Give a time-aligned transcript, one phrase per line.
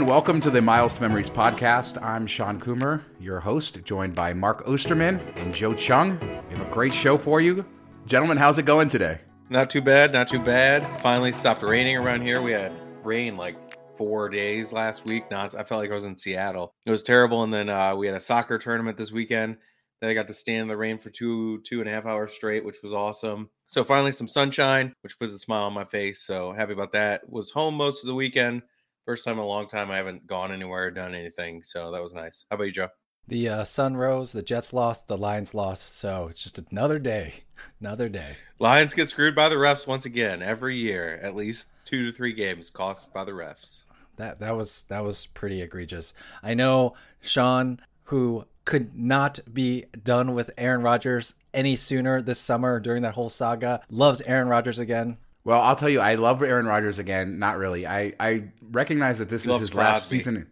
[0.00, 2.02] and welcome to the Miles to Memories podcast.
[2.02, 6.18] I'm Shawn Coomer, your host, joined by Mark Ostermann and Joe Cheung.
[6.48, 7.66] We have a great show for you.
[8.06, 9.20] Gentlemen, how's it going today?
[9.50, 11.02] Not too bad, not too bad.
[11.02, 12.40] Finally stopped raining around here.
[12.40, 12.72] We had
[13.04, 13.56] rain like
[13.98, 15.30] four days last week.
[15.30, 16.72] Not I felt like I was in Seattle.
[16.86, 17.42] It was terrible.
[17.42, 19.58] And then uh, we had a soccer tournament this weekend
[20.00, 22.32] that I got to stand in the rain for two two and a half hours
[22.32, 23.50] straight, which was awesome.
[23.66, 26.22] So finally some sunshine, which puts a smile on my face.
[26.22, 27.28] So happy about that.
[27.28, 28.62] Was home most of the weekend.
[29.10, 31.64] First time in a long time I haven't gone anywhere or done anything.
[31.64, 32.44] So that was nice.
[32.48, 32.88] How about you, Joe?
[33.26, 35.96] The uh, sun rose, the Jets lost, the Lions lost.
[35.96, 37.42] So it's just another day.
[37.80, 38.36] Another day.
[38.60, 41.18] Lions get screwed by the refs once again every year.
[41.24, 43.82] At least two to three games cost by the refs.
[44.14, 46.14] That that was that was pretty egregious.
[46.40, 52.78] I know Shawn, who could not be done with Aaron Rodgers any sooner this summer
[52.78, 55.18] during that whole saga, loves Aaron Rodgers again.
[55.50, 57.40] Well, I'll tell you, I love Aaron Rodgers again.
[57.40, 57.84] Not really.
[57.84, 60.46] I, I recognize that this He is loves his last season.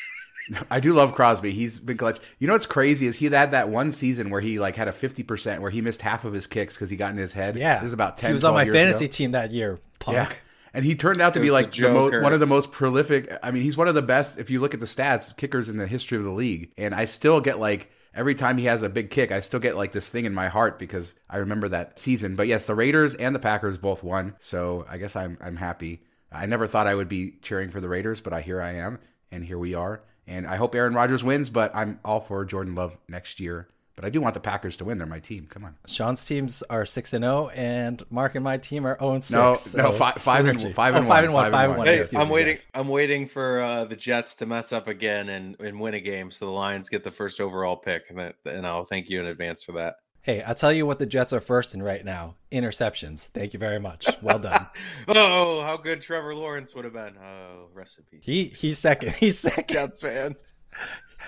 [0.70, 1.50] I do love Crosby.
[1.50, 2.20] He's been clutch.
[2.38, 4.92] You know what's crazy is he had that one season where he like had a
[4.92, 7.54] fifty percent where he missed half of his kicks because he got in his head.
[7.54, 8.30] Yeah, this is about ten.
[8.30, 9.12] He was on my fantasy ago.
[9.12, 9.78] team that year.
[9.98, 10.16] Punk.
[10.16, 10.32] Yeah.
[10.72, 12.72] And he turned out to be was the like the mo- one of the most
[12.72, 13.30] prolific.
[13.42, 14.38] I mean, he's one of the best.
[14.38, 16.72] If you look at the stats, kickers in the history of the league.
[16.78, 19.76] And I still get like every time he has a big kick, I still get
[19.76, 22.36] like this thing in my heart because I remember that season.
[22.36, 26.02] But yes, the Raiders and the Packers both won, so I guess I'm I'm happy.
[26.32, 28.98] I never thought I would be cheering for the Raiders, but I here I am,
[29.32, 30.02] and here we are.
[30.26, 33.68] And I hope Aaron Rodgers wins, but I'm all for Jordan Love next year.
[34.00, 34.96] But I do want the Packers to win.
[34.96, 35.46] They're my team.
[35.50, 35.76] Come on.
[35.86, 39.34] Shawn's teams are six and zero, and Mark and my team are zero and six.
[39.34, 40.72] no, so fi- five and- synergy.
[40.74, 41.88] five Oh, and five one, and one, five and five one.
[41.88, 42.08] and one.
[42.08, 42.54] Hey, I'm me, waiting.
[42.54, 42.66] yes.
[42.72, 46.30] I'm waiting for uh, the Jets to mess up again and, and win a game,
[46.30, 49.26] so the Lions get the first overall pick, and, that, and I'll thank you in
[49.26, 49.96] advance for that.
[50.22, 53.26] Hey, I'll tell you what the Jets are first in right now: interceptions.
[53.28, 54.06] Thank you very much.
[54.22, 54.66] Well done.
[55.08, 57.16] Oh, how good Trevor Lawrence would have been.
[57.22, 58.20] Oh, recipe.
[58.22, 59.12] he he's second.
[59.18, 59.74] He's second.
[59.74, 60.54] Jets fans.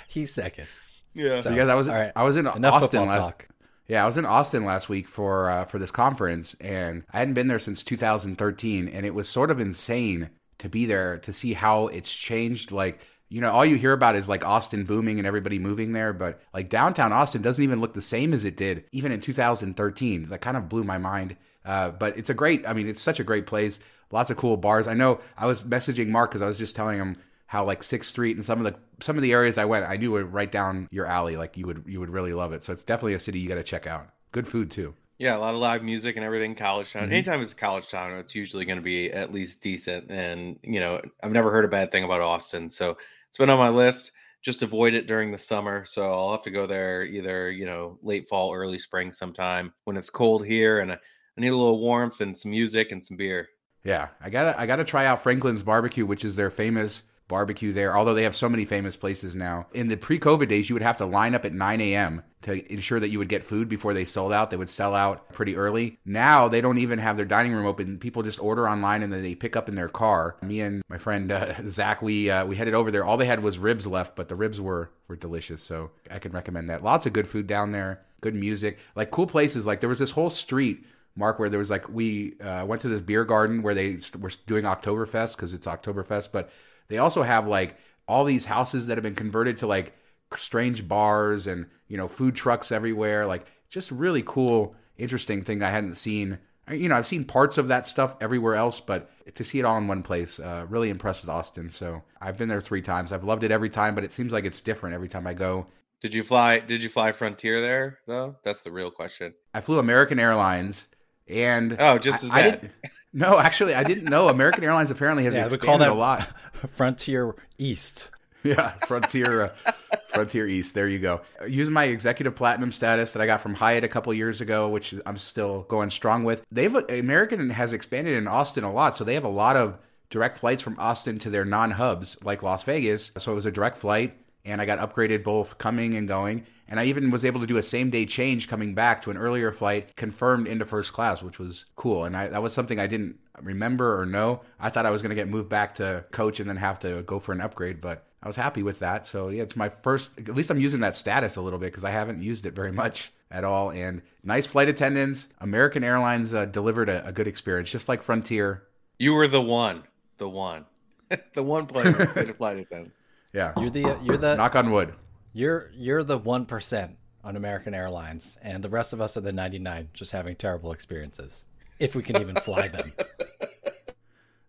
[0.09, 0.69] He's second.
[1.15, 1.41] Yeah.
[1.41, 2.13] So- because I was all right.
[2.17, 3.25] I was in Enough Austin last.
[3.25, 3.49] talk.
[3.89, 7.35] Yeah, I was in Austin last week for uh, for this conference, and I hadn't
[7.35, 11.53] been there since 2013, and it was sort of insane to be there to see
[11.53, 12.71] how it's changed.
[12.71, 16.13] Like, you know, all you hear about is like Austin booming and everybody moving there,
[16.13, 20.29] but like downtown Austin doesn't even look the same as it did even in 2013.
[20.29, 21.37] That kind of blew my mind.
[21.65, 22.67] Uh, but it's a great.
[22.67, 23.79] I mean, it's such a great place.
[24.11, 24.87] Lots of cool bars.
[24.87, 25.21] I know.
[25.37, 27.17] I was messaging Mark because I was just telling him
[27.53, 29.99] how like Sixth Street and some of the some of the areas I went, I
[29.99, 31.37] knew were right down your alley.
[31.37, 32.65] Like you would you would really love it.
[32.65, 34.09] So it's definitely a city you got to check out.
[34.33, 34.95] Good food too.
[35.19, 36.55] Yeah, a lot of live music and everything.
[36.55, 37.11] College town.
[37.11, 37.13] Mhm.
[37.13, 40.11] Anytime it's a college town, it's usually going to be at least decent.
[40.11, 42.97] And you know, I've never heard a bad thing about Austin, so
[43.29, 44.13] it's been on my list.
[44.41, 47.99] Just avoid it during the summer, so I'll have to go there either you know
[48.03, 51.81] late fall, early spring, sometime when it's cold here, and I, I need a little
[51.81, 53.51] warmth and some music and some beer.
[53.85, 57.97] Yeah, I gotta I gotta try out Franklin's Barbecue, which is their famous barbecue there.
[57.97, 59.67] Although they have so many famous places now.
[59.73, 62.23] In the pre-COVID days, you would have to line up at 9 a.m.
[62.43, 64.51] to ensure that you would get food before they sold out.
[64.51, 65.99] They would sell out pretty early.
[66.05, 67.99] Now they don't even have their dining room open.
[67.99, 70.37] People just order online and then they pick up in their car.
[70.43, 73.05] Me and my friend uh, Zach, we uh, we headed over there.
[73.05, 75.63] All they had was ribs left, but the ribs were were delicious.
[75.63, 76.85] So I can recommend that.
[76.85, 78.03] Lots of good food down there.
[78.21, 79.67] Good music, like cool places.
[79.67, 80.85] Like there was this whole street
[81.15, 84.31] Mark, where there was like we uh, went to this beer garden where they were
[84.47, 86.51] doing Oktoberfest because it's Oktoberfest, but
[86.89, 87.77] they also have like
[88.09, 89.95] all these houses that have been converted to like
[90.37, 93.27] strange bars and you know food trucks everywhere.
[93.27, 96.39] Like just really cool, interesting thing I hadn't seen.
[96.71, 99.77] You know, I've seen parts of that stuff everywhere else, but to see it all
[99.79, 101.71] in one place, uh, really impressed with Austin.
[101.71, 103.13] So I've been there three times.
[103.13, 105.67] I've loved it every time, but it seems like it's different every time I go.
[106.01, 106.59] Did you fly?
[106.59, 108.37] Did you fly Frontier there though?
[108.43, 109.35] That's the real question.
[109.55, 110.87] I flew American Airlines,
[111.29, 112.71] and Oh, just as I, I didn't,
[113.13, 114.29] no, actually, I didn't know.
[114.29, 116.23] American Airlines apparently has Yeah, expanded call that a lot.
[116.71, 118.11] Frontier East.
[118.45, 119.73] Yeah, Frontier, uh,
[120.13, 120.75] Frontier East.
[120.75, 121.21] There you go.
[121.47, 124.95] Using my executive platinum status that I got from Hyatt a couple years ago, which
[125.07, 126.45] I'm still going strong with.
[126.51, 129.79] They've American has expanded in Austin a lot, so they have a lot of
[130.11, 133.13] direct flights from Austin to their non-hubs like Las Vegas.
[133.17, 136.47] So it was a direct flight and I got upgraded both coming and going.
[136.69, 139.19] And I even was able to do a same day change coming back to an
[139.19, 142.05] earlier flight, confirmed into first class, which was cool.
[142.05, 144.41] And I, that was something I didn't remember or know.
[144.59, 147.03] I thought I was going to get moved back to coach and then have to
[147.03, 149.05] go for an upgrade, but I was happy with that.
[149.05, 150.17] So yeah, it's my first.
[150.19, 152.73] At least I'm using that status a little bit because I haven't used it very
[152.83, 153.71] much at all.
[153.71, 155.29] And nice flight attendants.
[155.41, 158.63] American Airlines uh, delivered a, a, good experience, just like Frontier.
[158.99, 159.83] You were the one,
[160.19, 160.67] the one,
[161.35, 161.93] the one player
[162.39, 163.02] flight attendants.
[163.33, 164.95] Yeah, you're the you're the knock on wood.
[165.33, 169.33] You're you're the one percent on American Airlines, and the rest of us are the
[169.33, 171.47] ninety nine, just having terrible experiences.
[171.79, 172.93] If we can even fly them.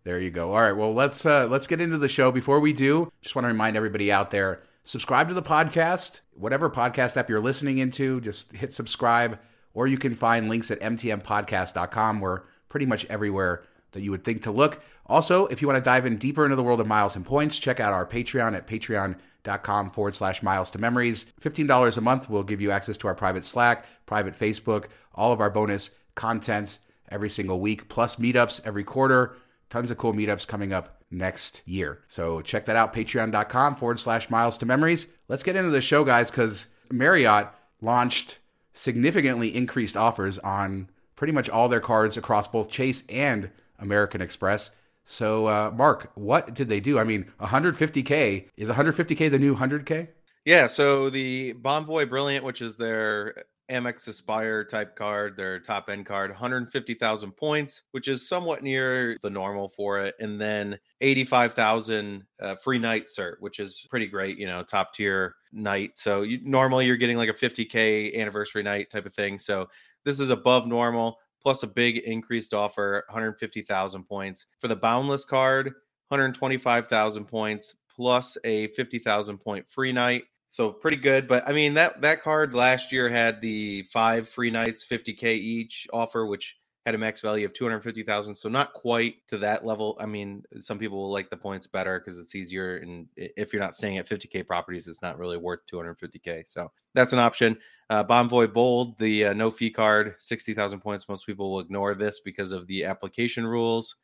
[0.03, 0.49] There you go.
[0.49, 0.73] All right.
[0.73, 2.29] Well, let's uh, let's get into the show.
[2.31, 6.69] Before we do, just want to remind everybody out there: subscribe to the podcast, whatever
[6.69, 8.19] podcast app you're listening into.
[8.19, 9.39] Just hit subscribe,
[9.73, 12.19] or you can find links at mtmpodcast.com.
[12.19, 13.63] We're pretty much everywhere
[13.93, 14.83] that you would think to look.
[15.05, 17.57] Also, if you want to dive in deeper into the world of miles and points,
[17.57, 21.25] check out our Patreon at patreon.com forward slash miles to memories.
[21.41, 24.85] $15 a month will give you access to our private Slack, private Facebook,
[25.15, 26.79] all of our bonus content
[27.09, 29.35] every single week, plus meetups every quarter
[29.73, 32.03] tons of cool meetups coming up next year.
[32.07, 35.07] So check that out, patreon.com forward slash miles to memories.
[35.27, 37.47] Let's get into the show, guys, because Marriott
[37.81, 38.37] launched
[38.73, 43.49] significantly increased offers on pretty much all their cards across both Chase and
[43.83, 44.71] American Express.
[45.05, 46.97] So, uh, Mark, what did they do?
[46.97, 50.07] I mean, 150K is 150K the new 100K?
[50.45, 50.67] Yeah.
[50.67, 56.31] So the Bonvoy Brilliant, which is their Amex Aspire type card, their top end card,
[56.31, 60.15] 150,000 points, which is somewhat near the normal for it.
[60.19, 65.35] And then 85,000 uh, free night cert, which is pretty great, you know, top tier
[65.53, 65.97] night.
[65.97, 69.39] So you, normally you're getting like a 50K anniversary night type of thing.
[69.39, 69.69] So
[70.03, 74.47] this is above normal, plus a big increased offer, 150,000 points.
[74.59, 75.65] For the Boundless card,
[76.07, 80.23] 125,000 points, plus a 50,000 point free night
[80.53, 81.27] so pretty good.
[81.27, 85.87] But I mean that that card last year had the five free nights, 50k each
[85.91, 88.35] offer, which had a max value of 250,000.
[88.35, 89.97] So not quite to that level.
[90.01, 92.77] I mean, some people will like the points better because it's easier.
[92.77, 96.47] And if you're not staying at 50k properties, it's not really worth 250k.
[96.47, 97.57] So that's an option.
[97.89, 101.07] Uh, Bonvoy Bold, the uh, no fee card, 60,000 points.
[101.07, 103.95] Most people will ignore this because of the application rules.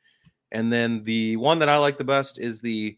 [0.51, 2.97] And then the one that I like the best is the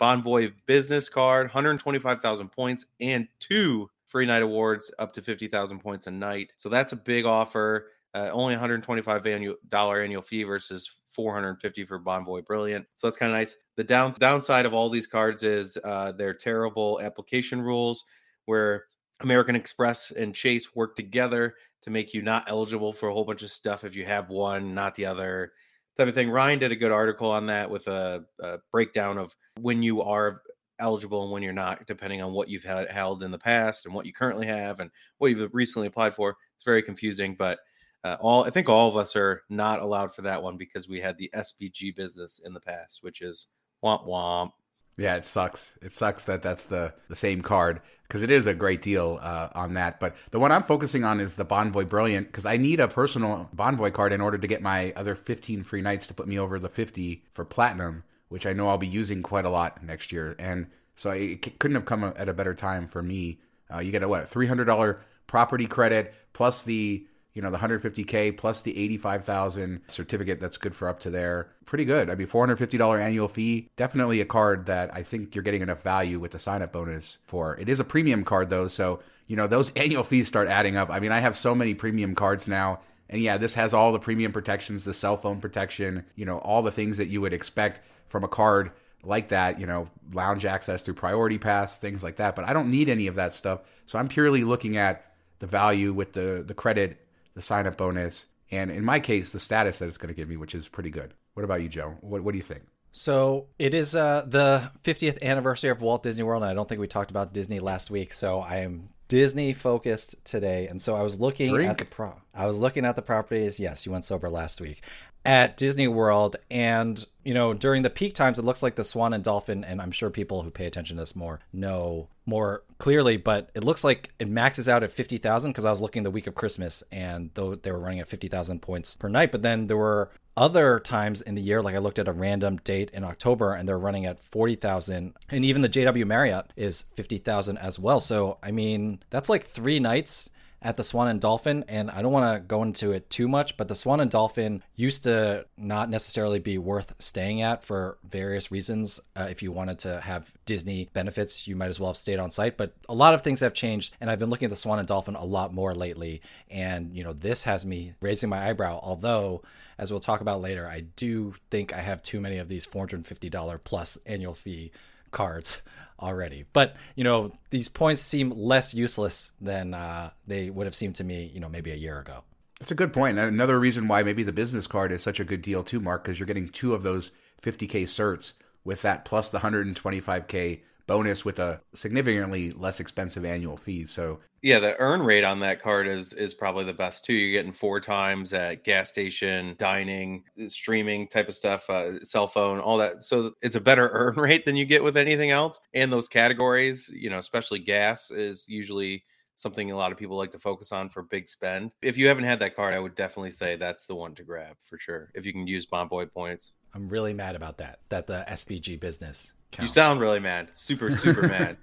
[0.00, 6.10] Bonvoy business card, 125,000 points, and two free night awards up to 50,000 points a
[6.10, 6.54] night.
[6.56, 7.88] So that's a big offer.
[8.14, 12.86] Uh, only 125 annual dollar annual fee versus 450 for Bonvoy Brilliant.
[12.96, 13.56] So that's kind of nice.
[13.76, 18.04] The down downside of all these cards is uh, their terrible application rules,
[18.46, 18.84] where
[19.20, 23.42] American Express and Chase work together to make you not eligible for a whole bunch
[23.42, 25.52] of stuff if you have one, not the other
[25.96, 26.30] type of thing.
[26.30, 30.42] Ryan did a good article on that with a, a breakdown of when you are
[30.78, 33.94] eligible and when you're not, depending on what you've had held in the past and
[33.94, 36.36] what you currently have and what you've recently applied for.
[36.54, 37.58] It's very confusing, but
[38.04, 41.00] uh, all I think all of us are not allowed for that one because we
[41.00, 43.46] had the SPG business in the past, which is
[43.82, 44.52] womp womp.
[44.96, 45.72] Yeah, it sucks.
[45.80, 49.48] It sucks that that's the the same card because it is a great deal uh,
[49.54, 50.00] on that.
[50.00, 53.48] But the one I'm focusing on is the Bonvoy Brilliant because I need a personal
[53.54, 56.58] Bonvoy card in order to get my other 15 free nights to put me over
[56.58, 60.34] the 50 for platinum, which I know I'll be using quite a lot next year.
[60.38, 63.38] And so it couldn't have come at a better time for me.
[63.72, 67.06] Uh, you get a what $300 property credit plus the
[67.38, 71.46] you know the 150k plus the 85,000 certificate that's good for up to there.
[71.66, 72.10] Pretty good.
[72.10, 73.70] I mean, $450 annual fee.
[73.76, 77.18] Definitely a card that I think you're getting enough value with the sign up bonus
[77.28, 77.56] for.
[77.56, 80.90] It is a premium card though, so you know those annual fees start adding up.
[80.90, 82.80] I mean, I have so many premium cards now.
[83.08, 86.62] And yeah, this has all the premium protections, the cell phone protection, you know, all
[86.62, 88.72] the things that you would expect from a card
[89.04, 92.34] like that, you know, lounge access through priority pass, things like that.
[92.34, 93.60] But I don't need any of that stuff.
[93.86, 95.04] So I'm purely looking at
[95.38, 96.98] the value with the the credit
[97.38, 100.28] the sign up bonus, and in my case, the status that it's going to give
[100.28, 101.14] me, which is pretty good.
[101.34, 101.96] What about you, Joe?
[102.00, 102.62] What, what do you think?
[102.90, 106.80] So it is uh, the 50th anniversary of Walt Disney World, and I don't think
[106.80, 108.12] we talked about Disney last week.
[108.12, 111.70] So I am Disney focused today, and so I was looking Drink.
[111.70, 112.20] at the pro.
[112.34, 113.60] I was looking at the properties.
[113.60, 114.82] Yes, you went sober last week
[115.24, 119.12] at Disney World, and you know during the peak times, it looks like the Swan
[119.12, 123.16] and Dolphin, and I'm sure people who pay attention to this more know more clearly,
[123.16, 126.26] but it looks like it maxes out at 50,000 because I was looking the week
[126.26, 129.78] of Christmas and though they were running at 50,000 points per night, but then there
[129.78, 133.54] were other times in the year, like I looked at a random date in October
[133.54, 135.14] and they're running at 40,000.
[135.30, 137.98] And even the JW Marriott is 50,000 as well.
[137.98, 140.30] So, I mean, that's like three nights
[140.60, 143.56] at the Swan and Dolphin, and I don't want to go into it too much,
[143.56, 148.50] but the Swan and Dolphin used to not necessarily be worth staying at for various
[148.50, 148.98] reasons.
[149.14, 152.32] Uh, if you wanted to have Disney benefits, you might as well have stayed on
[152.32, 152.56] site.
[152.56, 154.88] But a lot of things have changed, and I've been looking at the Swan and
[154.88, 156.22] Dolphin a lot more lately.
[156.50, 159.42] And, you know, this has me raising my eyebrow, although
[159.78, 163.60] as we'll talk about later, I do think I have too many of these $450
[163.62, 164.72] plus annual fee
[165.12, 165.62] cards
[166.00, 166.44] already.
[166.52, 171.04] But you know, these points seem less useless than uh, they would have seemed to
[171.04, 172.24] me, you know, maybe a year ago.
[172.58, 173.18] That's a good point.
[173.18, 176.18] Another reason why maybe the business card is such a good deal too, Mark, because
[176.18, 177.12] you're getting two of those
[177.42, 178.32] 50k certs
[178.64, 183.86] with that plus the 125k bonus with a significantly less expensive annual fee.
[183.86, 187.12] So yeah, the earn rate on that card is is probably the best too.
[187.12, 192.58] You're getting four times at gas station, dining, streaming type of stuff, uh, cell phone,
[192.58, 193.04] all that.
[193.04, 195.60] So it's a better earn rate than you get with anything else.
[195.74, 199.04] And those categories, you know, especially gas, is usually
[199.36, 201.74] something a lot of people like to focus on for big spend.
[201.80, 204.56] If you haven't had that card, I would definitely say that's the one to grab
[204.62, 205.10] for sure.
[205.14, 206.52] If you can use Bonvoy points.
[206.74, 207.80] I'm really mad about that.
[207.88, 209.74] That the SPG business Counts.
[209.76, 210.50] You sound really mad.
[210.54, 211.56] Super, super mad.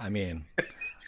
[0.00, 0.44] I mean,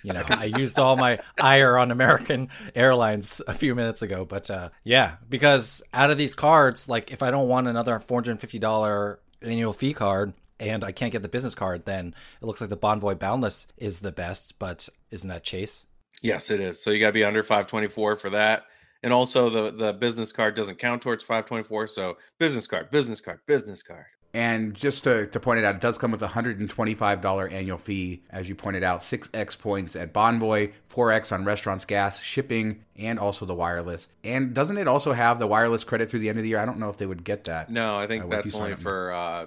[0.03, 4.51] you know, I used all my ire on American Airlines a few minutes ago, but
[4.51, 9.73] uh, yeah, because out of these cards, like if I don't want another $450 annual
[9.73, 13.19] fee card and I can't get the business card, then it looks like the Bonvoy
[13.19, 14.59] Boundless is the best.
[14.59, 15.87] But isn't that Chase?
[16.23, 16.83] Yes, it is.
[16.83, 18.65] So you got to be under 524 for that.
[19.03, 21.87] And also the the business card doesn't count towards 524.
[21.87, 24.05] So business card, business card, business card.
[24.33, 28.23] And just to, to point it out, it does come with a $125 annual fee,
[28.31, 33.45] as you pointed out, 6x points at Bonvoy, 4x on restaurants, gas, shipping, and also
[33.45, 34.09] the wireless.
[34.23, 36.59] And doesn't it also have the wireless credit through the end of the year?
[36.59, 37.71] I don't know if they would get that.
[37.71, 39.47] No, I think uh, that's only for uh,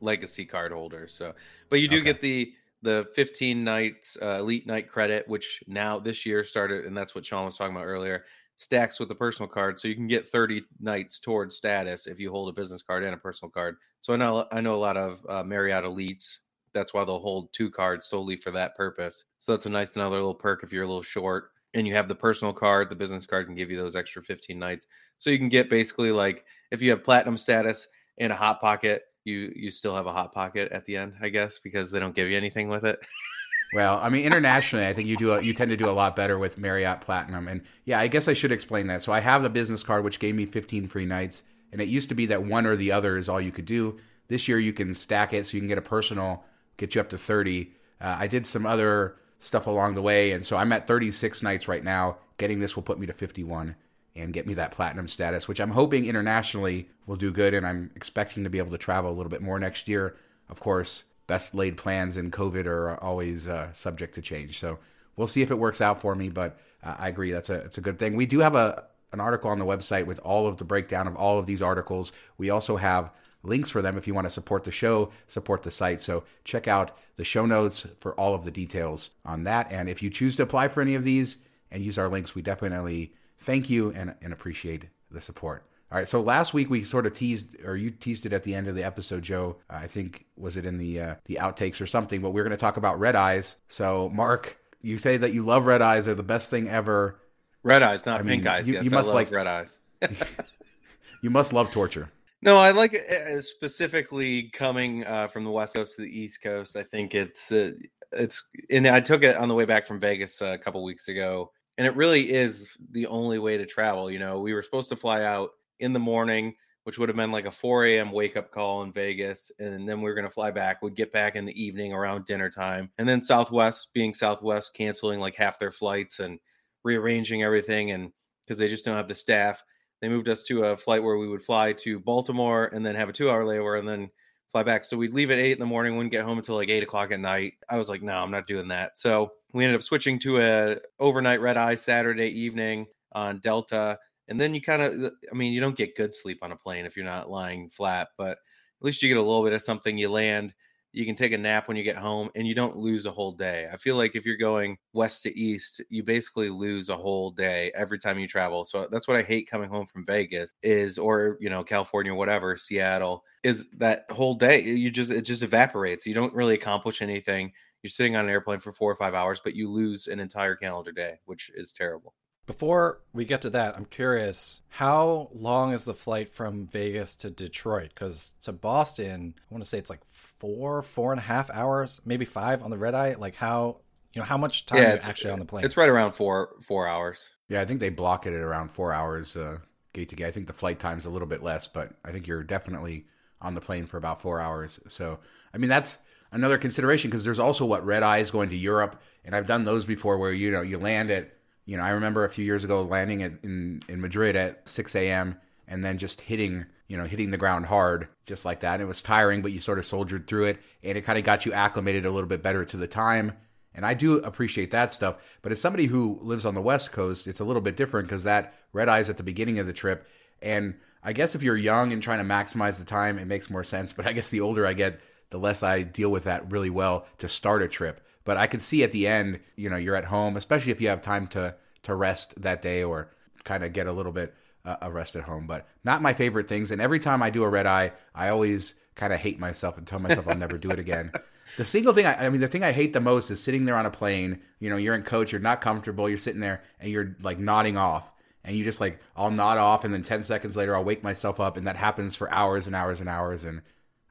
[0.00, 1.12] legacy card holders.
[1.12, 1.34] So,
[1.68, 2.04] but you do okay.
[2.06, 6.96] get the the 15 nights uh, elite night credit, which now this year started, and
[6.96, 8.24] that's what Shawn was talking about earlier
[8.58, 12.30] stacks with a personal card, so you can get 30 nights towards status if you
[12.30, 13.76] hold a business card and a personal card.
[14.00, 16.38] So I know I know a lot of uh, Marriott elites.
[16.74, 19.24] That's why they'll hold two cards solely for that purpose.
[19.38, 22.08] So that's a nice another little perk if you're a little short and you have
[22.08, 22.90] the personal card.
[22.90, 24.86] The business card can give you those extra 15 nights.
[25.16, 27.88] So you can get basically like if you have platinum status
[28.18, 31.28] and a hot pocket, you you still have a hot pocket at the end, I
[31.28, 32.98] guess, because they don't give you anything with it.
[33.70, 36.16] Well, I mean, internationally, I think you do a, you tend to do a lot
[36.16, 39.02] better with Marriott Platinum, and yeah, I guess I should explain that.
[39.02, 42.08] So I have the business card, which gave me 15 free nights, and it used
[42.08, 43.98] to be that one or the other is all you could do.
[44.28, 46.44] This year, you can stack it, so you can get a personal,
[46.78, 47.70] get you up to 30.
[48.00, 51.68] Uh, I did some other stuff along the way, and so I'm at 36 nights
[51.68, 52.16] right now.
[52.38, 53.76] Getting this will put me to 51
[54.16, 57.90] and get me that platinum status, which I'm hoping internationally will do good, and I'm
[57.94, 60.16] expecting to be able to travel a little bit more next year.
[60.48, 64.58] Of course, best laid plans in COVID are always uh, subject to change.
[64.58, 64.80] So
[65.14, 66.28] we'll see if it works out for me.
[66.28, 68.16] But uh, I agree that's a it's a good thing.
[68.16, 71.14] We do have a an article on the website with all of the breakdown of
[71.14, 72.10] all of these articles.
[72.36, 73.10] We also have
[73.42, 76.02] links for them if you want to support the show, support the site.
[76.02, 79.70] So check out the show notes for all of the details on that.
[79.70, 81.36] And if you choose to apply for any of these
[81.70, 85.67] and use our links, we definitely thank you and, and appreciate the support.
[85.90, 88.54] All right, so last week we sort of teased, or you teased it at the
[88.54, 89.56] end of the episode, Joe.
[89.70, 92.20] I think was it in the uh, the outtakes or something.
[92.20, 93.56] But we're going to talk about red eyes.
[93.68, 97.20] So, Mark, you say that you love red eyes; they're the best thing ever.
[97.62, 98.68] Red eyes, not I mean, pink eyes.
[98.68, 99.80] You, yes, you must like red eyes.
[101.22, 102.10] you must love torture.
[102.42, 106.42] No, I like it uh, specifically coming uh, from the west coast to the east
[106.42, 106.76] coast.
[106.76, 107.72] I think it's uh,
[108.12, 111.08] it's and I took it on the way back from Vegas uh, a couple weeks
[111.08, 114.10] ago, and it really is the only way to travel.
[114.10, 116.54] You know, we were supposed to fly out in the morning,
[116.84, 118.12] which would have been like a 4 a.m.
[118.12, 119.52] wake up call in Vegas.
[119.58, 120.82] And then we are going to fly back.
[120.82, 122.90] We'd get back in the evening around dinner time.
[122.98, 126.38] And then Southwest, being Southwest, canceling like half their flights and
[126.84, 127.90] rearranging everything.
[127.90, 128.12] And
[128.44, 129.62] because they just don't have the staff,
[130.00, 133.08] they moved us to a flight where we would fly to Baltimore and then have
[133.08, 134.10] a two hour layover and then
[134.52, 134.84] fly back.
[134.84, 137.10] So we'd leave at eight in the morning, wouldn't get home until like eight o'clock
[137.10, 137.54] at night.
[137.68, 138.96] I was like, no, I'm not doing that.
[138.96, 144.40] So we ended up switching to a overnight red eye Saturday evening on Delta and
[144.40, 146.84] then you kind of uh, i mean you don't get good sleep on a plane
[146.84, 149.98] if you're not lying flat but at least you get a little bit of something
[149.98, 150.54] you land
[150.92, 153.32] you can take a nap when you get home and you don't lose a whole
[153.32, 153.68] day.
[153.72, 157.70] I feel like if you're going west to east you basically lose a whole day
[157.74, 161.36] every time you travel so that's what i hate coming home from vegas is or
[161.40, 166.14] you know california whatever seattle is that whole day you just it just evaporates you
[166.14, 169.54] don't really accomplish anything you're sitting on an airplane for four or five hours but
[169.54, 172.14] you lose an entire calendar day which is terrible
[172.48, 177.28] before we get to that, I'm curious how long is the flight from Vegas to
[177.28, 177.90] Detroit?
[177.94, 182.00] Because to Boston, I want to say it's like four, four and a half hours,
[182.06, 183.14] maybe five on the red eye.
[183.18, 183.82] Like, how
[184.14, 185.66] You know, how much time yeah, it's actually on the plane?
[185.66, 187.28] It's right around four four hours.
[187.50, 189.58] Yeah, I think they block it at around four hours uh,
[189.92, 190.28] gate to gate.
[190.28, 193.04] I think the flight time's a little bit less, but I think you're definitely
[193.42, 194.80] on the plane for about four hours.
[194.88, 195.18] So,
[195.52, 195.98] I mean, that's
[196.32, 199.64] another consideration because there's also what red eye is going to Europe, and I've done
[199.64, 201.37] those before where you know you land at
[201.68, 204.94] you know I remember a few years ago landing at, in in Madrid at 6
[204.94, 205.36] a.m.
[205.68, 208.74] and then just hitting you know hitting the ground hard just like that.
[208.74, 211.24] And it was tiring, but you sort of soldiered through it, and it kind of
[211.24, 213.32] got you acclimated a little bit better to the time.
[213.74, 215.16] And I do appreciate that stuff.
[215.42, 218.24] But as somebody who lives on the West Coast, it's a little bit different because
[218.24, 220.08] that red eyes at the beginning of the trip.
[220.40, 223.62] And I guess if you're young and trying to maximize the time, it makes more
[223.62, 223.92] sense.
[223.92, 227.06] But I guess the older I get, the less I deal with that really well
[227.18, 228.00] to start a trip.
[228.28, 230.88] But I can see at the end, you know, you're at home, especially if you
[230.90, 231.54] have time to
[231.84, 233.10] to rest that day or
[233.44, 234.34] kind of get a little bit
[234.66, 235.46] uh, a rest at home.
[235.46, 236.70] But not my favorite things.
[236.70, 239.86] And every time I do a red eye, I always kind of hate myself and
[239.86, 241.10] tell myself I'll never do it again.
[241.56, 243.74] The single thing I, I mean, the thing I hate the most is sitting there
[243.74, 244.40] on a plane.
[244.60, 247.78] You know, you're in coach, you're not comfortable, you're sitting there and you're like nodding
[247.78, 248.12] off,
[248.44, 251.40] and you just like I'll nod off, and then ten seconds later I'll wake myself
[251.40, 253.62] up, and that happens for hours and hours and hours, and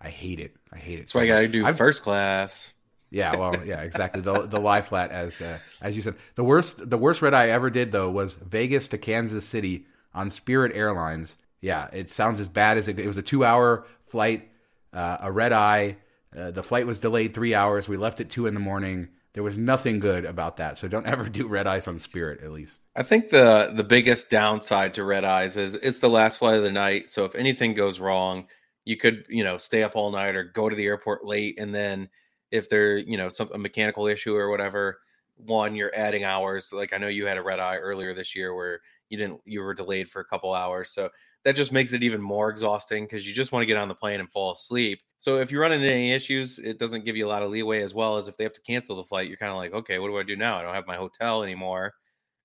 [0.01, 0.55] I hate it.
[0.73, 1.01] I hate it.
[1.01, 2.73] That's why I got to do I've, first class.
[3.09, 4.21] Yeah, well, yeah, exactly.
[4.21, 6.15] The the lie flat as uh, as you said.
[6.35, 9.85] The worst the worst red eye I ever did though was Vegas to Kansas City
[10.13, 11.35] on Spirit Airlines.
[11.61, 14.49] Yeah, it sounds as bad as it, it was a two hour flight,
[14.93, 15.97] uh, a red eye
[16.35, 17.87] uh, the flight was delayed three hours.
[17.87, 19.09] We left at two in the morning.
[19.33, 20.77] There was nothing good about that.
[20.77, 22.81] So don't ever do red eyes on Spirit, at least.
[22.95, 26.63] I think the the biggest downside to red eyes is it's the last flight of
[26.63, 27.11] the night.
[27.11, 28.47] So if anything goes wrong,
[28.85, 31.73] you could you know stay up all night or go to the airport late, and
[31.73, 32.09] then
[32.51, 34.99] if there you know some a mechanical issue or whatever,
[35.37, 36.71] one you're adding hours.
[36.73, 39.61] Like I know you had a red eye earlier this year where you didn't you
[39.61, 40.91] were delayed for a couple hours.
[40.91, 41.09] So
[41.43, 43.95] that just makes it even more exhausting because you just want to get on the
[43.95, 44.99] plane and fall asleep.
[45.19, 47.81] So if you run into any issues, it doesn't give you a lot of leeway
[47.81, 49.97] as well as if they have to cancel the flight, you're kind of like, okay,
[49.97, 50.57] what do I do now?
[50.57, 51.93] I don't have my hotel anymore.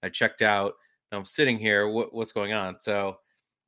[0.03, 0.75] I checked out.
[1.11, 1.89] I'm sitting here.
[1.89, 2.81] What, what's going on?
[2.81, 3.19] So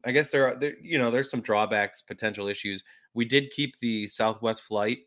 [0.06, 2.82] I guess there are, there, you know, there's some drawbacks, potential issues.
[3.12, 5.00] We did keep the Southwest flight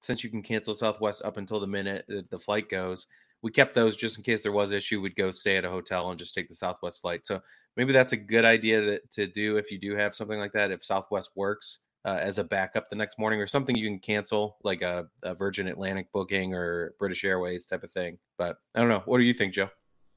[0.00, 3.06] since you can cancel Southwest up until the minute that the flight goes
[3.42, 5.00] we kept those just in case there was issue.
[5.00, 7.26] We'd go stay at a hotel and just take the Southwest flight.
[7.26, 7.40] So
[7.76, 10.70] maybe that's a good idea to, to do if you do have something like that.
[10.70, 14.56] If Southwest works uh, as a backup the next morning or something you can cancel,
[14.64, 18.18] like a, a Virgin Atlantic booking or British Airways type of thing.
[18.36, 19.02] But I don't know.
[19.04, 19.70] What do you think, Joe?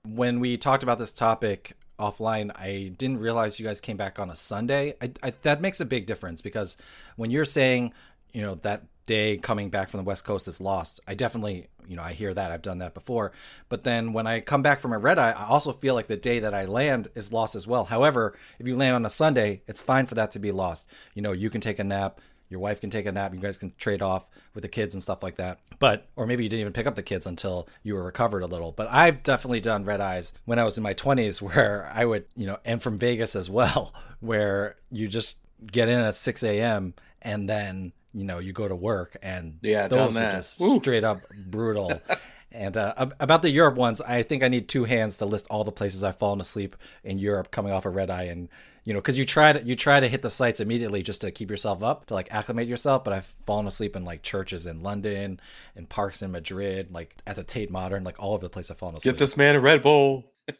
[0.08, 4.32] When we talked about this topic offline, I didn't realize you guys came back on
[4.32, 4.96] a Sunday.
[5.00, 6.76] I, I, that makes a big difference because
[7.18, 7.94] when you're saying,
[8.34, 11.00] you know, that day coming back from the West Coast is lost.
[11.08, 12.52] I definitely, you know, I hear that.
[12.52, 13.32] I've done that before.
[13.70, 16.18] But then when I come back from a red eye, I also feel like the
[16.18, 17.86] day that I land is lost as well.
[17.86, 20.88] However, if you land on a Sunday, it's fine for that to be lost.
[21.14, 22.20] You know, you can take a nap.
[22.50, 23.34] Your wife can take a nap.
[23.34, 25.60] You guys can trade off with the kids and stuff like that.
[25.80, 28.48] But, or maybe you didn't even pick up the kids until you were recovered a
[28.48, 28.74] little.
[28.74, 32.26] But I've definitely done red eyes when I was in my 20s where I would,
[32.36, 36.94] you know, and from Vegas as well, where you just get in at 6 a.m.
[37.22, 40.80] and then you know you go to work and yeah those were just Woo.
[40.80, 41.92] straight up brutal.
[42.54, 45.64] And uh, about the europe ones i think i need two hands to list all
[45.64, 48.50] the places i've fallen asleep in europe coming off a red eye and
[48.84, 51.32] you know because you try to you try to hit the sites immediately just to
[51.32, 54.82] keep yourself up to like acclimate yourself but i've fallen asleep in like churches in
[54.82, 55.40] london
[55.78, 58.78] and parks in madrid like at the tate modern like all over the place i've
[58.78, 59.14] fallen asleep.
[59.14, 60.32] get this man a red bull.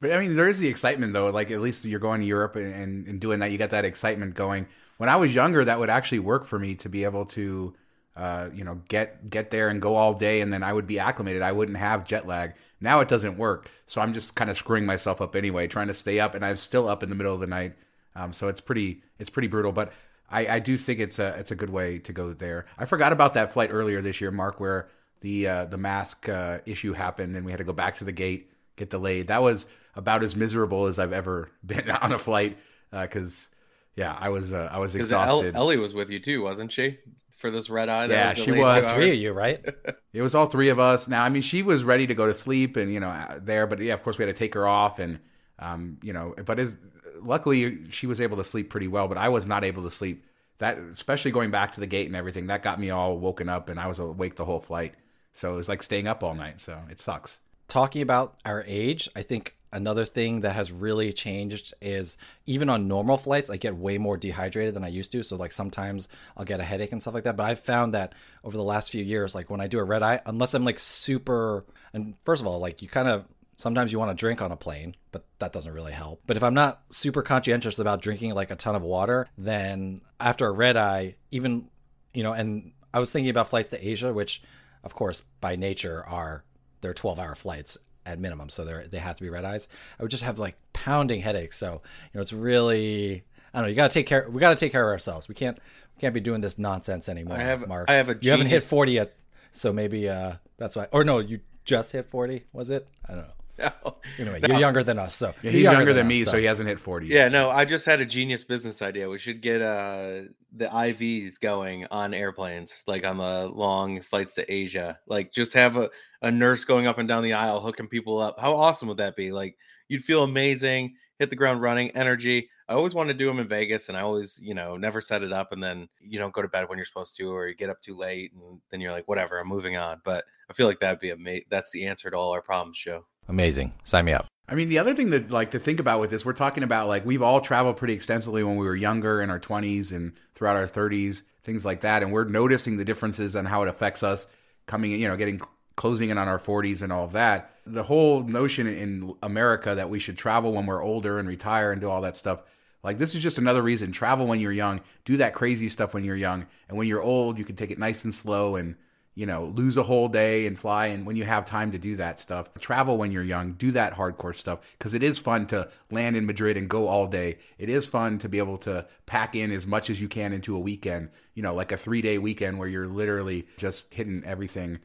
[0.00, 2.54] But i mean there is the excitement though like at least you're going to europe
[2.54, 4.66] and, and, and doing that you got that excitement going
[4.98, 7.74] when I was younger, that would actually work for me to be able to,
[8.16, 10.98] uh, you know, get get there and go all day, and then I would be
[10.98, 11.42] acclimated.
[11.42, 12.54] I wouldn't have jet lag.
[12.80, 15.94] Now it doesn't work, so I'm just kind of screwing myself up anyway, trying to
[15.94, 17.74] stay up, and I'm still up in the middle of the night.
[18.14, 19.92] Um, so it's pretty it's pretty brutal, but
[20.30, 22.66] I, I do think it's a it's a good way to go there.
[22.76, 24.88] I forgot about that flight earlier this year, Mark, where
[25.20, 28.12] the uh, the mask uh, issue happened, and we had to go back to the
[28.12, 29.28] gate, get delayed.
[29.28, 32.58] That was about as miserable as I've ever been on a flight
[32.90, 33.56] because uh,
[33.98, 35.56] yeah, I was uh, I was exhausted.
[35.56, 36.98] Ellie was with you too, wasn't she?
[37.36, 38.06] For this red eye.
[38.06, 38.86] yeah, was she was.
[38.92, 39.64] Three of you, right?
[40.12, 41.08] it was all three of us.
[41.08, 43.66] Now, I mean, she was ready to go to sleep, and you know, uh, there.
[43.66, 45.18] But yeah, of course, we had to take her off, and
[45.58, 46.76] um, you know, but is
[47.20, 50.24] luckily she was able to sleep pretty well, but I was not able to sleep.
[50.58, 53.68] That, especially going back to the gate and everything, that got me all woken up,
[53.68, 54.94] and I was awake the whole flight.
[55.32, 56.60] So it was like staying up all night.
[56.60, 57.40] So it sucks.
[57.66, 62.88] Talking about our age, I think Another thing that has really changed is even on
[62.88, 65.22] normal flights, I get way more dehydrated than I used to.
[65.22, 67.36] So, like, sometimes I'll get a headache and stuff like that.
[67.36, 70.02] But I've found that over the last few years, like, when I do a red
[70.02, 73.26] eye, unless I'm like super, and first of all, like, you kind of
[73.58, 76.22] sometimes you want to drink on a plane, but that doesn't really help.
[76.26, 80.46] But if I'm not super conscientious about drinking like a ton of water, then after
[80.46, 81.68] a red eye, even,
[82.14, 84.42] you know, and I was thinking about flights to Asia, which,
[84.84, 86.44] of course, by nature are
[86.80, 89.68] they're 12 hour flights at minimum, so they they have to be red eyes.
[89.98, 91.56] I would just have like pounding headaches.
[91.58, 93.68] So you know, it's really I don't know.
[93.70, 94.28] You got to take care.
[94.30, 95.28] We got to take care of ourselves.
[95.28, 95.56] We can't
[95.96, 97.36] we can't be doing this nonsense anymore.
[97.36, 97.88] I have- Mark.
[97.90, 99.14] I have a you haven't hit 40 yet,
[99.52, 100.88] so maybe uh that's why.
[100.92, 102.44] Or no, you just hit 40.
[102.52, 102.88] Was it?
[103.08, 103.32] I don't know.
[103.84, 106.38] No, Anyway, you're younger than us, so Yeah, he's younger, than, us, me, so.
[106.38, 107.08] he hasn't hit 40.
[107.08, 109.08] Yeah, no, I just had a genius business idea.
[109.08, 114.52] We should get uh the IVs going on airplanes, like on the long flights to
[114.52, 115.00] Asia.
[115.08, 115.90] Like just have a,
[116.22, 118.38] a nurse going up and down the aisle hooking people up.
[118.38, 119.32] How awesome would that be?
[119.32, 119.56] Like
[119.88, 122.50] you'd feel amazing, hit the ground running, energy.
[122.68, 125.22] I always want to do them in Vegas and I always, you know, never set
[125.22, 127.54] it up and then you don't go to bed when you're supposed to or you
[127.54, 130.00] get up too late and then you're like whatever, I'm moving on.
[130.04, 131.46] But I feel like that'd be amazing.
[131.50, 133.06] That's the answer to all our problems, Joe.
[133.28, 133.72] Amazing.
[133.84, 134.26] Sign me up.
[134.48, 136.88] I mean, the other thing that like to think about with this, we're talking about
[136.88, 140.56] like we've all traveled pretty extensively when we were younger in our 20s and throughout
[140.56, 144.26] our 30s, things like that, and we're noticing the differences and how it affects us
[144.66, 145.40] coming, you know, getting
[145.78, 147.52] closing in on our 40s and all of that.
[147.64, 151.80] The whole notion in America that we should travel when we're older and retire and
[151.80, 152.42] do all that stuff.
[152.82, 156.04] Like this is just another reason travel when you're young, do that crazy stuff when
[156.04, 158.74] you're young, and when you're old, you can take it nice and slow and
[159.14, 160.86] you know, lose a whole day and fly.
[160.86, 163.92] And when you have time to do that stuff, travel when you're young, do that
[163.92, 167.38] hardcore stuff because it is fun to land in Madrid and go all day.
[167.58, 170.54] It is fun to be able to pack in as much as you can into
[170.54, 174.78] a weekend, you know, like a three day weekend where you're literally just hitting everything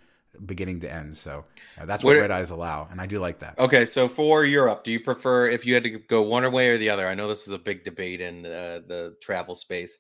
[0.46, 1.18] beginning to end.
[1.18, 1.46] So
[1.80, 2.88] uh, that's what, What- red eyes allow.
[2.92, 3.58] And I do like that.
[3.60, 6.78] Okay, so for Europe, do you prefer if you had to go one way or
[6.78, 7.08] the other?
[7.08, 9.98] I know this is a big debate in uh, the travel space.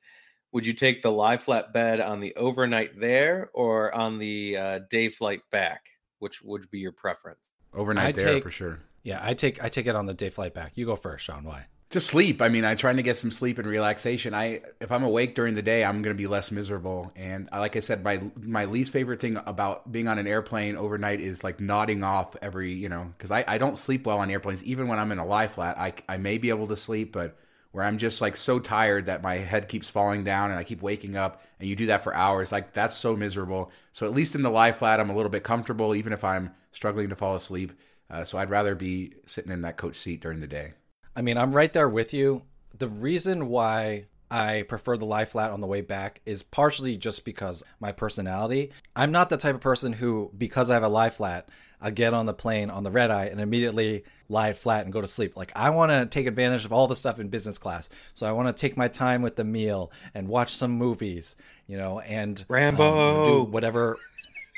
[0.51, 4.79] Would you take the lie flat bed on the overnight there or on the uh,
[4.89, 5.81] day flight back?
[6.19, 7.49] Which would be your preference?
[7.73, 8.79] Overnight I'd there take- for sure.
[9.01, 10.73] Yeah, I take I take it on the day flight back.
[10.75, 11.43] You go first, Shawn.
[11.43, 11.65] Why?
[11.93, 12.41] Just sleep.
[12.41, 14.33] I mean, I'm trying to get some sleep and relaxation.
[14.33, 17.11] I if I'm awake during the day, I'm going to be less miserable.
[17.15, 20.75] And uh, like I said, my my least favorite thing about being on an airplane
[20.75, 24.31] overnight is like nodding off every, you know, because I, I don't sleep well on
[24.31, 24.63] airplanes.
[24.63, 27.37] Even when I'm in a lie flat, I I may be able to sleep, but
[27.73, 30.81] where I'm just like so tired that my head keeps falling down and I keep
[30.81, 33.69] waking up, and you do that for hours, like that's so miserable.
[33.91, 36.55] So at least in the lie flat, I'm a little bit comfortable, even if I'm
[36.71, 37.71] struggling to fall asleep.
[38.09, 40.73] Uh, so I'd rather be sitting in that coach seat during the day.
[41.15, 42.43] I mean, I'm right there with you.
[42.77, 47.23] The reason why I prefer the lie flat on the way back is partially just
[47.23, 48.71] because my personality.
[48.95, 51.47] I'm not the type of person who, because I have a lie flat,
[51.79, 55.01] I get on the plane on the red eye and immediately lie flat and go
[55.01, 55.37] to sleep.
[55.37, 57.89] Like I want to take advantage of all the stuff in business class.
[58.13, 61.35] So I want to take my time with the meal and watch some movies,
[61.67, 63.25] you know, and um, Rambo.
[63.25, 63.97] do whatever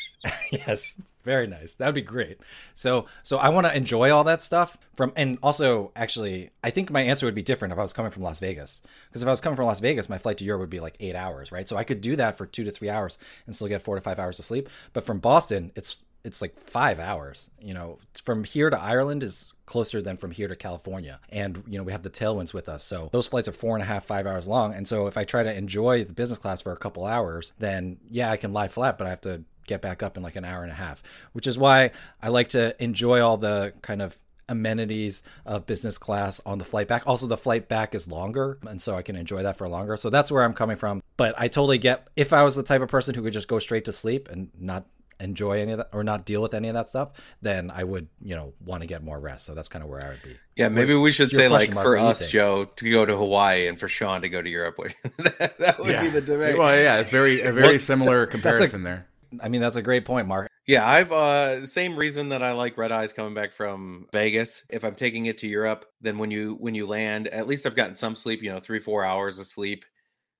[0.51, 1.75] yes very nice.
[1.75, 2.39] That would be great.
[2.75, 6.91] So so i want to enjoy all that stuff from and also actually i think
[6.91, 8.81] my answer would be different if i was coming from las vegas.
[9.09, 10.95] Because if i was coming from las vegas my flight to europe would be like
[10.99, 11.67] eight hours right?
[11.67, 14.01] So i could do that for two to three hours and still get four to
[14.01, 14.69] five hours of sleep.
[14.93, 17.97] But from boston it's it's like five hours you know?
[18.23, 21.19] From here to ireland is closer than from here to california.
[21.29, 22.83] And you know we have the tailwinds with us.
[22.83, 24.75] So those flights are four and a half five hours long.
[24.75, 27.97] And so if i try to enjoy the business class for a couple hours then
[28.09, 30.45] yeah i can lie flat but i have to get back up in like an
[30.45, 34.17] hour and a half, which is why I like to enjoy all the kind of
[34.47, 37.03] amenities of business class on the flight back.
[37.07, 39.97] Also, the flight back is longer, and so I can enjoy that for longer.
[39.97, 41.01] So that's where I'm coming from.
[41.17, 43.59] But I totally get if I was the type of person who could just go
[43.59, 44.85] straight to sleep and not
[45.19, 48.07] enjoy any of that or not deal with any of that stuff, then I would,
[48.21, 49.45] you know, want to get more rest.
[49.45, 50.35] So that's kind of where I would be.
[50.55, 52.31] Yeah, maybe we should say like Mark, for what do you us.
[52.31, 54.77] Joe, to go to Hawaii and for Sean to go to Europe.
[55.17, 56.57] that, that would be the debate.
[56.57, 59.07] Well, yeah, it's very a very Well, similar comparison there.
[59.41, 60.49] I mean, that's a great point, Mark.
[60.67, 64.63] Yeah, I've uh same reason that I like red eyes coming back from Vegas.
[64.69, 67.75] If I'm taking it to Europe, then when you when you land, at least I've
[67.75, 69.85] gotten some sleep, you know, 3-4 hours of sleep.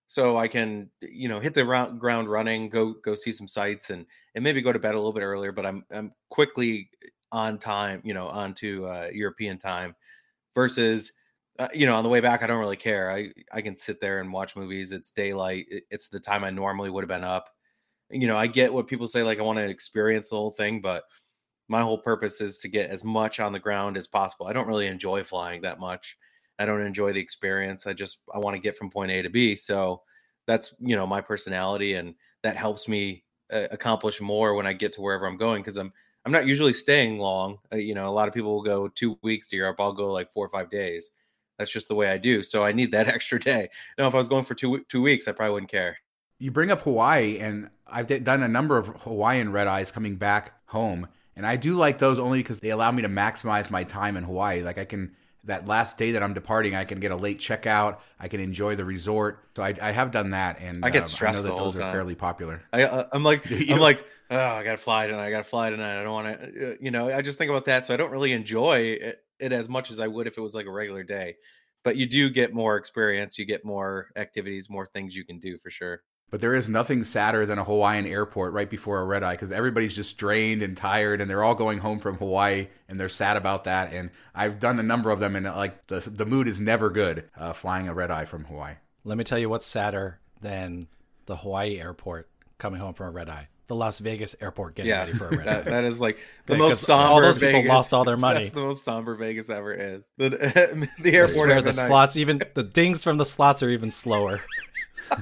[0.08, 3.92] So I can, you know, hit the rou- ground running, go go see some sights
[3.92, 4.06] and
[4.36, 6.90] and maybe go to bed a little bit earlier, but I'm I'm quickly
[7.32, 9.96] on time, you know, onto uh European time
[10.56, 11.14] versus
[11.60, 13.12] uh, you know, on the way back I don't really care.
[13.12, 14.92] I I can sit there and watch movies.
[14.92, 15.68] It's daylight.
[15.92, 17.50] It's the time I normally would have been up
[18.10, 20.82] you know, I get what people say, like I want to experience the whole thing,
[20.82, 21.04] but
[21.68, 24.48] my whole purpose is to get as much on the ground as possible.
[24.48, 26.18] I don't really enjoy flying that much.
[26.60, 27.88] I don't enjoy the experience.
[27.88, 29.56] I just I want to get from point A to B.
[29.56, 30.02] So
[30.48, 34.94] that's you know my personality, and that helps me uh, accomplish more when I get
[34.94, 35.92] to wherever I'm going because I'm
[36.26, 37.58] I'm not usually staying long.
[37.74, 39.78] Uh, you know, a lot of people will go two weeks to Europe.
[39.80, 41.12] I'll go like four or five days.
[41.58, 42.44] That's just the way I do.
[42.44, 43.70] So I need that extra day.
[43.98, 45.98] Now, if I was going for two two weeks, I probably wouldn't care.
[46.38, 50.52] You bring up Hawaii, and I've done a number of Hawaiian red eyes coming back
[50.66, 54.18] home, and I do like those only because they allow me to maximize my time
[54.18, 54.62] in Hawaii.
[54.62, 58.00] Like I can, that last day that I'm departing, I can get a late checkout.
[58.20, 59.46] I can enjoy the resort.
[59.56, 61.76] So I, I have done that, and I get um, stressed I know that those
[61.76, 62.62] are fairly popular.
[62.74, 65.28] I, uh, I'm like, You I'm know- like, oh, I gotta fly tonight.
[65.28, 66.02] I gotta fly tonight.
[66.02, 67.08] I don't want to, uh, you know.
[67.10, 70.02] I just think about that, so I don't really enjoy it, it as much as
[70.02, 71.38] I would if it was like a regular day.
[71.84, 73.38] But you do get more experience.
[73.38, 76.02] You get more activities, more things you can do for sure.
[76.32, 79.52] But there is nothing sadder than a Hawaiian airport right before a red eye because
[79.52, 83.38] everybody's just drained and tired, and they're all going home from Hawaii, and they're sad
[83.38, 83.94] about that.
[83.94, 87.30] And I've done a number of them, and like the the mood is never good
[87.38, 88.74] uh, flying a red eye from Hawaii.
[89.04, 90.88] Let me tell you what's sadder than
[91.28, 93.48] the Hawaii airport coming home from a red eye.
[93.68, 95.70] The Las Vegas airport getting Yeah, ready for a red that, eye.
[95.72, 97.06] that is like the Yeah, most 'cause somber.
[97.08, 98.44] all those people Vegas- lost all their money.
[98.46, 100.04] That's the most somber Vegas ever is.
[100.18, 101.30] The, the I airport.
[101.30, 101.74] swear the night.
[101.76, 104.42] slots even the dings from the slots are even slower.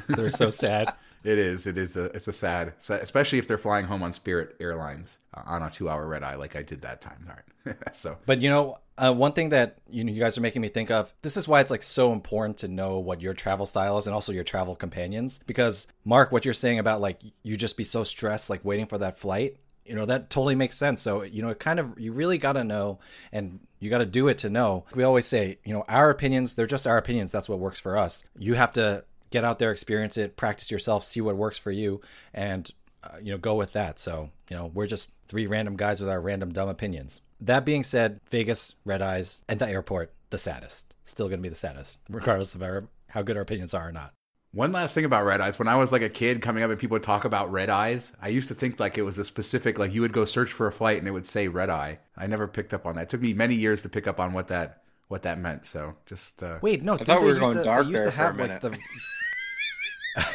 [0.08, 0.94] They're so sad.
[1.24, 1.68] It is.
[1.68, 1.96] It is.
[1.96, 5.70] A, it's a sad, especially if they're flying home on Spirit Airlines uh, on a
[5.70, 7.26] two-hour red eye, like I did that time.
[7.30, 7.78] All right.
[7.96, 10.68] so But you know, uh, one thing that you know you guys are making me
[10.68, 11.14] think of.
[11.22, 14.14] This is why it's like so important to know what your travel style is and
[14.14, 15.40] also your travel companions.
[15.48, 18.98] Because Mark, what you're saying about like you just be so stressed, like waiting for
[18.98, 19.58] that flight.
[19.86, 21.02] You know that totally makes sense.
[21.02, 23.00] So you know, it kind of you really got to know,
[23.32, 24.86] and you got to do it to know.
[24.94, 27.32] We always say, you know, our opinions, they're just our opinions.
[27.32, 28.26] That's what works for us.
[28.38, 32.00] You have to get out there, experience it, practice yourself, see what works for you,
[32.36, 32.70] and
[33.04, 33.98] uh, you know go with that.
[34.00, 37.22] So you know we're just three random guys with our random dumb opinions.
[37.42, 40.94] That being said, Vegas, red eyes, and the airport, the saddest.
[41.04, 43.92] Still going to be the saddest, regardless of our, how good our opinions are or
[43.92, 44.14] not.
[44.54, 45.58] One last thing about red eyes.
[45.58, 48.14] When I was like a kid coming up and people would talk about red eyes,
[48.22, 50.68] I used to think like it was a specific, like you would go search for
[50.68, 51.98] a flight and it would say red eye.
[52.16, 53.02] I never picked up on that.
[53.04, 55.66] It took me many years to pick up on what that what that meant.
[55.66, 58.16] So just uh, Wait, no, thought we were going to, dark they used there to
[58.16, 58.62] for a have like minute.
[58.62, 58.78] the.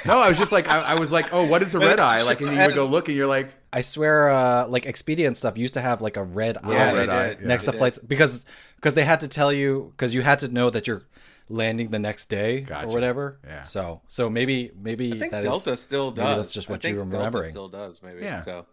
[0.06, 2.22] no, I was just like I, I was like, oh, what is a red eye?
[2.22, 5.36] Like, and you would go look and you're like, I swear, uh, like Expedia and
[5.36, 7.40] stuff used to have like a red Yeah, eye red eye, did.
[7.42, 7.46] yeah.
[7.48, 8.44] next to flights because
[8.76, 11.02] because they had to tell you because you had to know that you're
[11.50, 12.86] landing the next day Gotcha.
[12.86, 13.40] or whatever.
[13.46, 13.62] Yeah.
[13.62, 16.24] So so maybe maybe I think that is Delta still does.
[16.24, 17.50] maybe that's just I what you think were Delta remembering.
[17.52, 18.22] Still does maybe.
[18.22, 18.40] Yeah.
[18.40, 18.66] So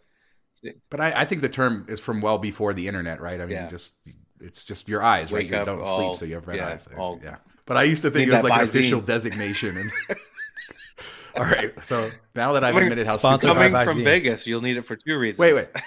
[0.89, 3.39] But I, I think the term is from well before the internet, right?
[3.39, 3.69] I mean, Yeah.
[3.69, 3.93] just
[4.41, 5.43] it's just your eyes, right?
[5.43, 6.87] Wake You don't all- sleep, so you have red yeah, eyes.
[6.97, 7.37] all- yeah.
[7.65, 8.69] But I used to think it was like an Visine.
[8.69, 9.77] official designation.
[9.77, 9.91] And
[11.37, 14.03] all right, so now that I've Coming- admitted how Sponsored stupid coming by from Visine.
[14.03, 15.39] Vegas, you'll need it for two reasons.
[15.39, 15.67] Wait, wait.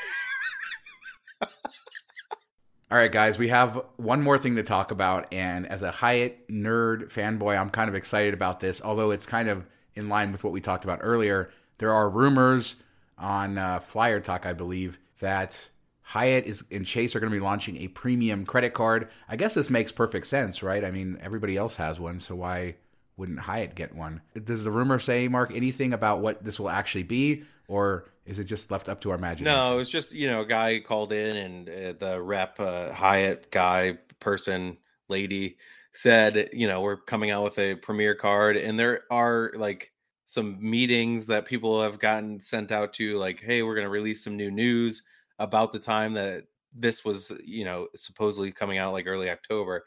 [2.90, 5.30] All right, guys, we have one more thing to talk about.
[5.30, 9.50] And as a Hyatt nerd fanboy, I'm kind of excited about this, although it's kind
[9.50, 11.50] of in line with what we talked about earlier.
[11.76, 12.76] There are rumors
[13.18, 15.68] on uh, FlyerTalk, I believe, that
[16.00, 19.08] Hyatt is and Chase are going to be launching a premium credit card.
[19.28, 20.82] I guess this makes perfect sense, right?
[20.82, 22.76] I mean, everybody else has one, so why
[23.18, 24.22] wouldn't Hyatt get one?
[24.44, 28.44] Does the rumor say, Mark, anything about what this will actually be, or is it
[28.44, 29.54] just left up to our imagination?
[29.54, 32.92] No, it was just you know a guy called in and uh, the rep uh,
[32.92, 34.78] Hyatt guy person
[35.08, 35.56] lady
[35.92, 39.90] said you know we're coming out with a premiere card and there are like
[40.26, 44.22] some meetings that people have gotten sent out to like hey we're going to release
[44.22, 45.02] some new news
[45.38, 49.84] about the time that this was you know supposedly coming out like early October.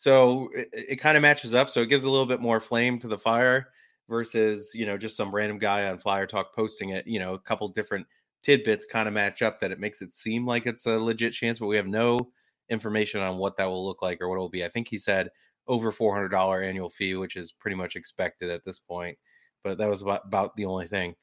[0.00, 2.98] So it, it kind of matches up so it gives a little bit more flame
[3.00, 3.68] to the fire
[4.08, 7.68] versus you know just some random guy on FlyerTalk posting it you know a couple
[7.68, 8.06] different
[8.42, 11.58] tidbits kind of match up that it makes it seem like it's a legit chance
[11.58, 12.18] but we have no
[12.70, 14.96] information on what that will look like or what it will be i think he
[14.96, 15.28] said
[15.66, 19.18] over $400 annual fee which is pretty much expected at this point
[19.62, 21.14] but that was about, about the only thing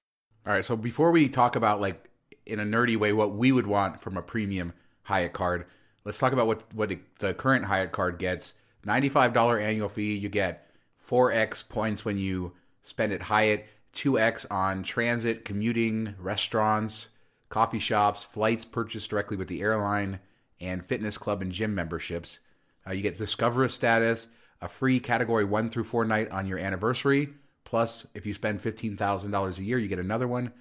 [0.45, 2.09] All right, so before we talk about like
[2.45, 5.65] in a nerdy way what we would want from a premium Hyatt card,
[6.05, 8.53] let's talk about what what the current Hyatt card gets.
[8.87, 10.69] $95 annual fee, you get
[11.09, 17.09] 4x points when you spend at Hyatt, 2x on transit, commuting, restaurants,
[17.49, 20.19] coffee shops, flights purchased directly with the airline,
[20.59, 22.39] and fitness club and gym memberships.
[22.87, 24.27] Uh, you get Discover status,
[24.61, 27.29] a free category 1 through 4 night on your anniversary.
[27.63, 30.51] Plus, if you spend $15,000 a year, you get another one.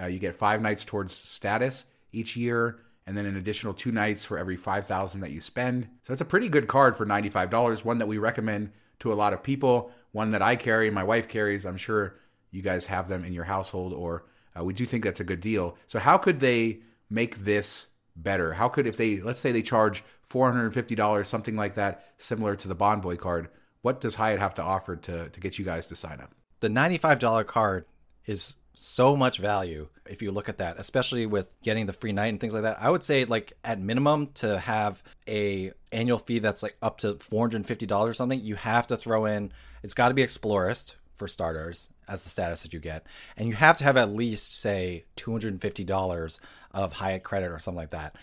[0.00, 4.24] Uh, you get five nights towards status each year, and then an additional two nights
[4.24, 5.88] for every 5000 that you spend.
[6.04, 9.32] So it's a pretty good card for $95, one that we recommend to a lot
[9.32, 11.66] of people, one that I carry, my wife carries.
[11.66, 12.16] I'm sure
[12.50, 14.24] you guys have them in your household, or
[14.58, 15.76] uh, we do think that's a good deal.
[15.86, 18.52] So, how could they make this better?
[18.52, 22.76] How could, if they, let's say they charge $450, something like that, similar to the
[22.76, 23.48] Bonvoy card,
[23.82, 26.32] what does Hyatt have to offer to, to get you guys to sign up?
[26.64, 27.84] the $95 card
[28.24, 32.26] is so much value if you look at that especially with getting the free night
[32.26, 32.76] and things like that.
[32.80, 37.14] I would say like at minimum to have a annual fee that's like up to
[37.14, 41.92] $450 or something you have to throw in it's got to be explorist for starters
[42.08, 43.06] as the status that you get.
[43.36, 46.40] And you have to have at least say $250
[46.72, 48.16] of hyatt credit or something like that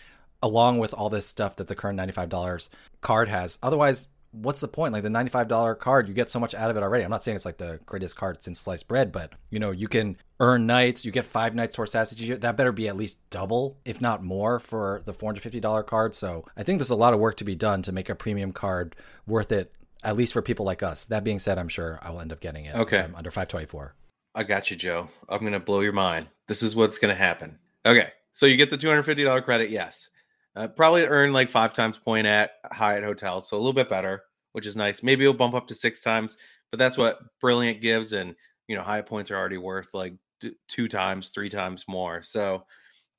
[0.43, 2.69] along with all this stuff that the current $95
[3.01, 3.59] card has.
[3.61, 4.93] Otherwise what's the point?
[4.93, 7.03] Like the $95 card, you get so much out of it already.
[7.03, 9.87] I'm not saying it's like the greatest card since sliced bread, but you know, you
[9.87, 12.39] can earn nights, you get five nights towards status.
[12.39, 16.15] That better be at least double, if not more, for the $450 card.
[16.15, 18.51] So I think there's a lot of work to be done to make a premium
[18.51, 18.95] card
[19.27, 21.05] worth it, at least for people like us.
[21.05, 22.75] That being said, I'm sure I will end up getting it.
[22.75, 22.99] Okay.
[22.99, 23.95] I'm under 524.
[24.33, 25.09] I got you, Joe.
[25.27, 26.27] I'm going to blow your mind.
[26.47, 27.59] This is what's going to happen.
[27.85, 28.09] Okay.
[28.31, 29.69] So you get the $250 credit.
[29.69, 30.09] Yes.
[30.55, 34.23] Uh, probably earn like five times point at Hyatt hotels, so a little bit better,
[34.51, 35.01] which is nice.
[35.01, 36.35] Maybe it'll bump up to six times,
[36.71, 38.35] but that's what Brilliant gives, and
[38.67, 42.21] you know Hyatt points are already worth like d- two times, three times more.
[42.21, 42.65] So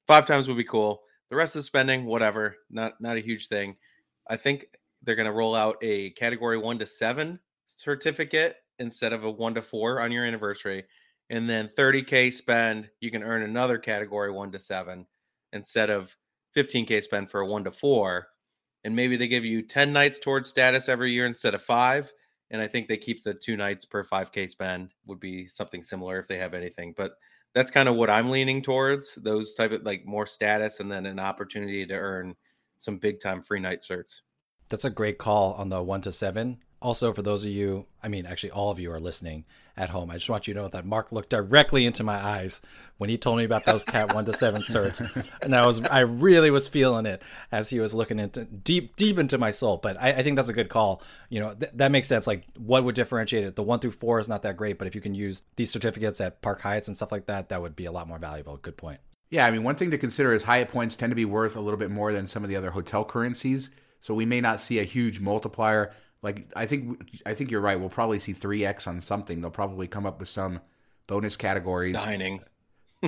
[0.06, 1.02] five times would be cool.
[1.30, 3.76] The rest of the spending, whatever, not not a huge thing.
[4.28, 4.66] I think
[5.02, 9.54] they're going to roll out a category one to seven certificate instead of a one
[9.54, 10.84] to four on your anniversary,
[11.30, 15.06] and then 30k spend, you can earn another category one to seven
[15.54, 16.14] instead of
[16.56, 18.28] 15k spend for a one to four
[18.84, 22.12] and maybe they give you 10 nights towards status every year instead of five
[22.50, 26.18] and i think they keep the two nights per 5k spend would be something similar
[26.18, 27.12] if they have anything but
[27.54, 31.06] that's kind of what i'm leaning towards those type of like more status and then
[31.06, 32.34] an opportunity to earn
[32.82, 34.20] some big time free night certs.
[34.68, 38.08] That's a great call on the one to seven also for those of you i
[38.08, 39.44] mean actually all of you are listening
[39.76, 42.60] at home i just want you to know that mark looked directly into my eyes
[42.98, 45.00] when he told me about those cat one to seven certs.
[45.42, 49.18] And i was i really was feeling it as he was looking into deep deep
[49.18, 49.76] into my soul.
[49.76, 51.02] But i, I think that's a good call.
[51.30, 52.26] You know th- that makes sense.
[52.26, 53.56] Like what would differentiate it?
[53.56, 56.20] The one through four is not that great but if you can use these certificates
[56.20, 58.56] at park hyatts and stuff like that that would be a lot more valuable.
[58.56, 59.00] Good point.
[59.32, 61.60] Yeah, I mean, one thing to consider is Hyatt points tend to be worth a
[61.60, 63.70] little bit more than some of the other hotel currencies.
[64.02, 65.94] So we may not see a huge multiplier.
[66.22, 67.78] Like I think I think you're right.
[67.78, 69.40] We'll probably see 3x on something.
[69.40, 70.60] They'll probably come up with some
[71.06, 72.40] bonus categories, dining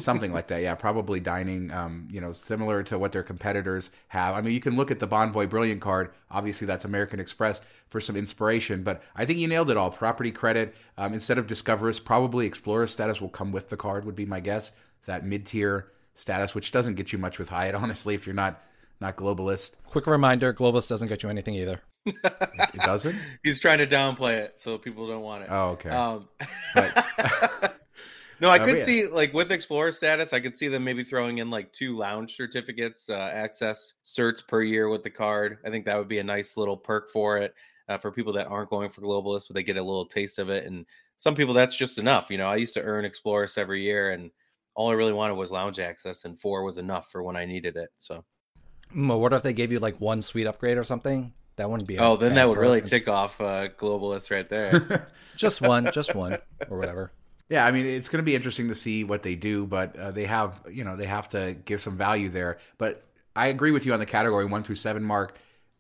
[0.01, 0.63] something like that.
[0.63, 1.71] Yeah, probably dining.
[1.71, 4.35] Um, you know, similar to what their competitors have.
[4.35, 6.13] I mean, you can look at the Bonvoy Brilliant card.
[6.31, 8.83] Obviously, that's American Express for some inspiration.
[8.83, 9.91] But I think you nailed it all.
[9.91, 14.05] Property credit um, instead of Discoverist, probably Explorer status will come with the card.
[14.05, 14.73] Would be my guess.
[15.07, 18.61] That mid tier status, which doesn't get you much with Hyatt, honestly, if you're not
[19.01, 19.73] not globalist.
[19.87, 23.17] quick reminder globalist doesn't get you anything either It doesn't.
[23.43, 25.89] he's trying to downplay it so people don't want it Oh, okay.
[25.91, 26.29] Um,
[26.75, 27.05] But-
[28.41, 28.85] no, I could but yeah.
[28.85, 32.37] see like with Explorer status, I could see them maybe throwing in like two lounge
[32.37, 35.59] certificates, uh, access certs per year with the card.
[35.65, 37.55] I think that would be a nice little perk for it
[37.89, 40.51] uh, for people that aren't going for globalist, but they get a little taste of
[40.51, 40.67] it.
[40.67, 40.85] And
[41.17, 42.29] some people that's just enough.
[42.31, 44.31] You know, I used to earn Explorers every year, and
[44.75, 47.77] all I really wanted was lounge access, and four was enough for when I needed
[47.77, 47.91] it.
[47.99, 48.25] So,
[48.95, 51.97] Mm, what if they gave you like one suite upgrade or something that wouldn't be
[51.97, 55.09] a oh, then that would really tick off uh, globalist right there.
[55.37, 56.39] just one just one
[56.69, 57.13] or whatever
[57.49, 60.11] Yeah, I mean it's going to be interesting to see what they do, but uh,
[60.11, 62.59] they have you know they have to give some value there.
[62.79, 63.05] But
[63.37, 65.39] I agree with you on the category one through seven mark,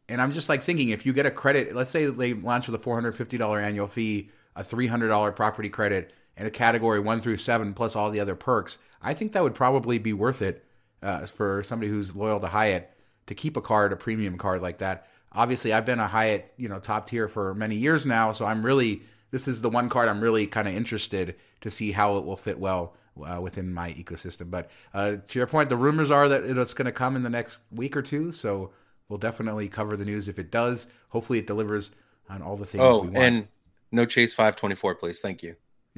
[0.08, 2.74] and I'm just like thinking if you get a credit, let's say they launch with
[2.74, 6.50] a four hundred fifty dollar annual fee, a three hundred dollar property credit, and a
[6.50, 10.12] category one through seven plus all the other perks, I think that would probably be
[10.12, 10.64] worth it
[11.02, 12.90] uh, for somebody who's loyal to Hyatt
[13.26, 15.08] to keep a card, a premium card like that.
[15.34, 18.64] Obviously, I've been a Hyatt, you know, top tier for many years now, so I'm
[18.64, 19.02] really
[19.34, 22.36] this is the one card I'm really kind of interested to see how it will
[22.36, 24.48] fit well uh, within my ecosystem.
[24.48, 27.30] But uh, to your point, the rumors are that it's going to come in the
[27.30, 28.70] next week or two, so
[29.08, 30.86] we'll definitely cover the news if it does.
[31.08, 31.90] Hopefully, it delivers
[32.28, 32.82] on all the things.
[32.82, 33.16] oh, we want.
[33.16, 33.48] and
[33.90, 35.18] no Chase five twenty four, please.
[35.18, 35.56] Thank you.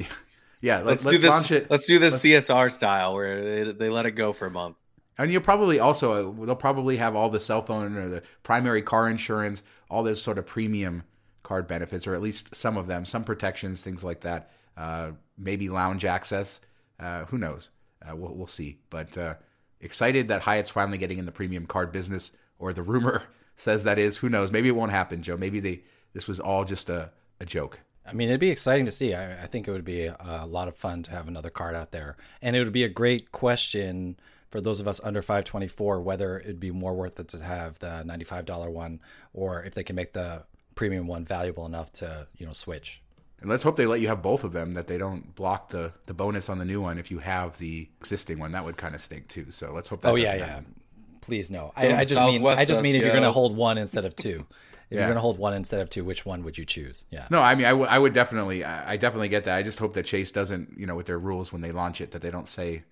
[0.63, 1.51] yeah, Let's, let's, do this.
[1.51, 1.71] it.
[1.71, 4.77] Let's do this CSR style where they, they let it go for a month.
[5.19, 9.09] And you'll probably also they'll probably have all the cell phone or the primary car
[9.09, 11.05] insurance, all those sort of premium
[11.43, 14.51] card benefits, or at least some of them, some protections, things like that.
[14.77, 16.61] Uh, maybe lounge access.
[17.01, 17.71] Uh, who knows?
[18.07, 18.79] Uh, we'll we'll see.
[18.91, 19.35] But uh,
[19.81, 23.23] excited that Hyatt's finally getting in the premium card business, or the rumor
[23.57, 24.19] says that is.
[24.19, 24.53] Who knows?
[24.53, 25.37] Maybe it won't happen, Joe.
[25.37, 27.81] Maybe they this was all just a, a joke.
[28.09, 29.15] I mean, it'd be exciting to see.
[29.15, 31.75] I, I think it would be a, a lot of fun to have another card
[31.75, 34.19] out there, and it would be a great question
[34.57, 38.03] for those of us under 524 whether it'd be more worth it to have the
[38.07, 39.01] $95 one
[39.35, 43.03] or if they can make the premium one valuable enough to you know switch
[43.41, 44.73] And let's hope they let you have both of them.
[44.75, 47.89] That they don't block the the bonus on the new one if you have the
[48.01, 48.53] existing one.
[48.53, 49.47] That would kind of stink too.
[49.51, 50.09] So let's hope that.
[50.11, 50.75] oh yeah doesn't yeah happen.
[51.21, 54.05] please no I, I just mean i just mean if you're gonna hold one instead
[54.07, 54.39] of two
[54.91, 55.01] if Yeah.
[55.01, 57.55] you're gonna hold one instead of two which one would you choose yeah No, I
[57.57, 59.57] mean, I, w- I would definitely, I I definitely get that.
[59.61, 62.09] I just hope that Chase doesn't, you know, with their rules when they launch it,
[62.13, 62.85] that they don't say,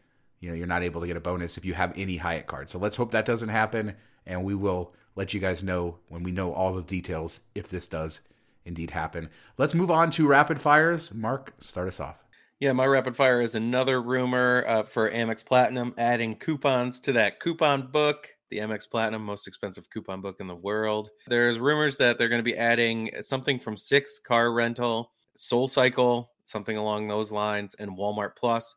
[0.45, 2.69] you know, you're not able to get a bonus if you have any Hyatt card.
[2.69, 6.33] So let's hope that doesn't happen, and we will let you guys know when we
[6.33, 8.21] know all the details if this does
[8.67, 9.31] indeed happen.
[9.57, 11.15] Let's move on to rapid fires.
[11.15, 12.17] Mark, start us off.
[12.61, 17.41] Yeah, my rapid fire is another rumor uh, for Amex Platinum adding coupons to that
[17.41, 18.29] coupon book.
[18.51, 21.09] the Amex Platinum, most expensive coupon book in the world.
[21.27, 26.31] There's rumors that they're going to be adding something from Sixt Car Rental, Soul Cycle,
[26.45, 28.75] something along those lines, and Walmart Plus.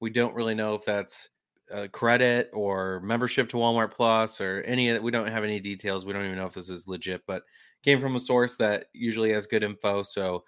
[0.00, 1.28] We don't really know if that's
[1.72, 4.88] uh, credit or membership to Walmart Plus or any.
[4.88, 5.02] Of it.
[5.02, 6.06] We don't have any details.
[6.06, 7.42] We don't even know if this is legit, but
[7.82, 10.02] came from a source that usually has good info.
[10.02, 10.44] So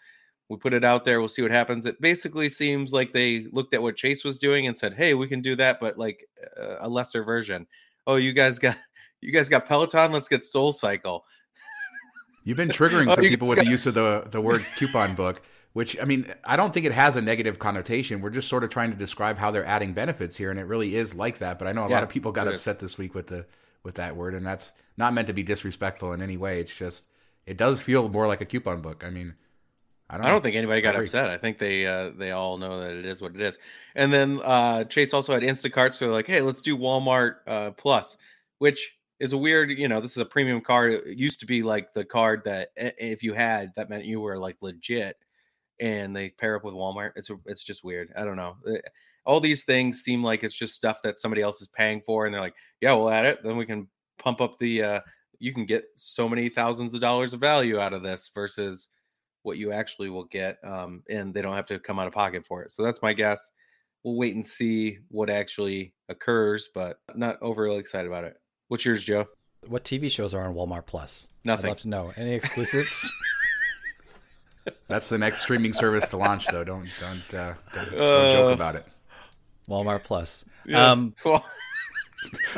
[0.49, 1.21] we put it out there.
[1.21, 1.87] We'll see what happens.
[1.87, 5.29] It basically seems like they looked at what Chase was doing and said, "Hey, we
[5.29, 6.27] can do that, but like
[6.61, 7.67] uh, a lesser version."
[8.07, 8.77] Oh, you guys got
[9.21, 10.13] you guys got Peloton.
[10.13, 11.25] Let's get Soul Cycle.
[12.45, 13.65] You've been triggering oh, some people with got...
[13.67, 15.43] the use of the the word coupon book
[15.79, 18.20] which I mean, I don't think it has a negative connotation.
[18.20, 20.97] We're just sort of trying to describe how they're adding benefits here, and it really
[20.97, 21.57] is like that.
[21.57, 23.47] But I know a yeah, lot of people got upset this week with the
[23.85, 26.59] with that word, and that's not meant to be disrespectful in any way.
[26.59, 27.05] It's just
[27.47, 29.05] it does feel more like a coupon book.
[29.07, 29.35] I mean,
[30.11, 30.26] I don't.
[30.26, 31.29] I don't think anybody got upset.
[31.29, 33.57] I think they uh, they all know that it is what it is.
[33.95, 37.70] And then uh, Chase also had Instacart, so they're like, hey, let's do Walmart uh,
[37.70, 38.16] Plus,
[38.59, 39.70] which is a weird.
[39.70, 40.95] You know, this is a premium card.
[40.95, 44.41] It used to be like the card that if you had, that meant you were
[44.41, 45.16] like legit
[45.81, 47.12] and they pair up with Walmart.
[47.16, 48.12] It's it's just weird.
[48.16, 48.57] I don't know.
[48.66, 48.81] Eh,
[49.24, 52.35] all these things seem like it's just stuff that somebody else is paying for, and
[52.35, 53.43] they're like, "Yeah, we'll add it.
[53.43, 54.83] Then we can pump up the.
[54.83, 55.01] Uh,
[55.39, 58.89] you can get so many thousands of dollars of value out of this versus
[59.43, 62.45] what you actually will get, um, and they don't have to come out of pocket
[62.45, 62.70] for it.
[62.70, 63.51] So that's my guess.
[64.03, 68.37] We'll wait and see what actually occurs, but not overly excited about it.
[68.68, 69.26] What's yours, Joe?
[69.66, 71.29] What TV shows are on Walmart Plus?
[71.45, 71.66] Nothing.
[71.66, 72.12] I'd love to know.
[72.16, 73.12] Any exclusives?
[74.89, 76.64] That's the next streaming service to launch, though.
[76.64, 78.87] Don't don't uh, don't, don't uh, joke about it.
[79.69, 80.45] Walmart Plus.
[80.64, 80.91] Yeah.
[80.91, 81.43] Um, oh,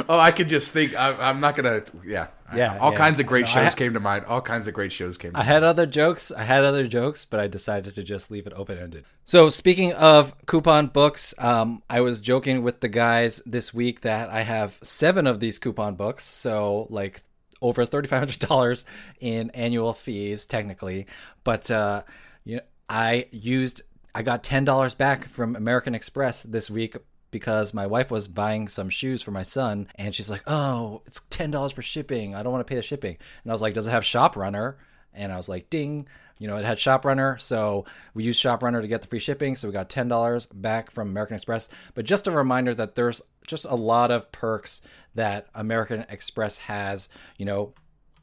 [0.08, 0.94] I could just think.
[0.96, 1.82] I, am not gonna.
[2.04, 2.28] Yeah.
[2.54, 2.78] Yeah.
[2.78, 2.98] all yeah.
[2.98, 4.24] kinds of great shows ha- came to mind.
[4.24, 5.32] All kinds of great shows came.
[5.34, 6.32] I had other jokes.
[6.32, 9.04] I had other jokes, but I decided to just leave it open ended.
[9.24, 14.30] So speaking of coupon books, um, I was joking with the guys this week that
[14.30, 16.24] I have seven of these coupon books.
[16.24, 17.22] So like
[17.62, 18.84] over $3,500
[19.20, 21.06] in annual fees, technically.
[21.44, 22.02] But uh,
[22.44, 23.82] you know, I used,
[24.14, 26.96] I got $10 back from American Express this week
[27.30, 31.20] because my wife was buying some shoes for my son and she's like, "Oh, it's
[31.20, 32.34] $10 for shipping.
[32.34, 34.36] I don't want to pay the shipping." And I was like, "Does it have Shop
[34.36, 34.78] Runner?"
[35.14, 36.08] And I was like, "Ding."
[36.40, 37.84] You know, it had Shop Runner, so
[38.14, 41.10] we used Shop Runner to get the free shipping, so we got $10 back from
[41.10, 41.68] American Express.
[41.94, 44.80] But just a reminder that there's just a lot of perks
[45.14, 47.10] that American Express has.
[47.36, 47.74] You know,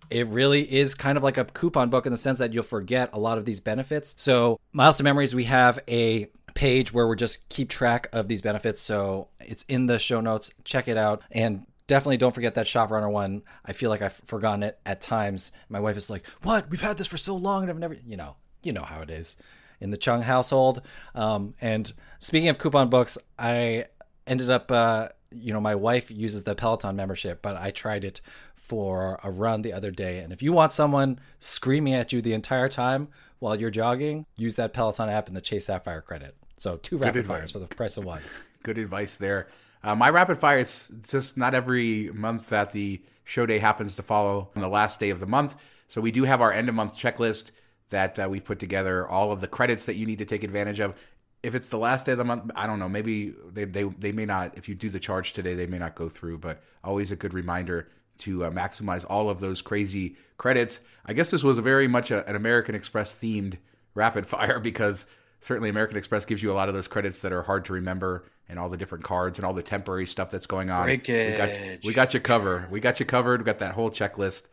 [0.09, 3.11] it really is kind of like a coupon book in the sense that you'll forget
[3.13, 4.15] a lot of these benefits.
[4.17, 8.41] So, Miles to Memories, we have a page where we just keep track of these
[8.41, 8.81] benefits.
[8.81, 10.51] So, it's in the show notes.
[10.63, 11.21] Check it out.
[11.29, 13.43] And definitely don't forget that shop runner one.
[13.65, 15.51] I feel like I've forgotten it at times.
[15.69, 16.69] My wife is like, "What?
[16.69, 19.09] We've had this for so long and I've never, you know, you know how it
[19.09, 19.37] is
[19.79, 20.81] in the Cheung household."
[21.15, 23.85] Um, and speaking of coupon books, I
[24.25, 28.21] ended up uh, you know, my wife uses the Peloton membership, but I tried it
[28.55, 30.19] for a run the other day.
[30.19, 33.09] And if you want someone screaming at you the entire time
[33.39, 36.35] while you're jogging, use that Peloton app and the Chase Sapphire credit.
[36.57, 38.21] So two rapid fires for the price of one.
[38.63, 39.47] Good advice there.
[39.83, 44.03] Uh, my rapid fire is just not every month that the show day happens to
[44.03, 45.55] follow on the last day of the month.
[45.87, 47.51] So we do have our end of month checklist
[47.89, 50.79] that uh, we've put together, all of the credits that you need to take advantage
[50.79, 50.95] of
[51.43, 52.89] if it's the last day of the month, I don't know.
[52.89, 55.95] Maybe they, they, they may not, if you do the charge today, they may not
[55.95, 60.79] go through, but always a good reminder to uh, maximize all of those crazy credits.
[61.05, 63.57] I guess this was a very much a, an American Express themed
[63.93, 65.05] rapid fire because
[65.41, 68.25] certainly American Express gives you a lot of those credits that are hard to remember
[68.49, 70.87] and all the different cards and all the temporary stuff that's going on.
[70.87, 71.49] We got,
[71.83, 72.71] we got you covered.
[72.71, 73.41] We got you covered.
[73.41, 74.43] We got that whole checklist.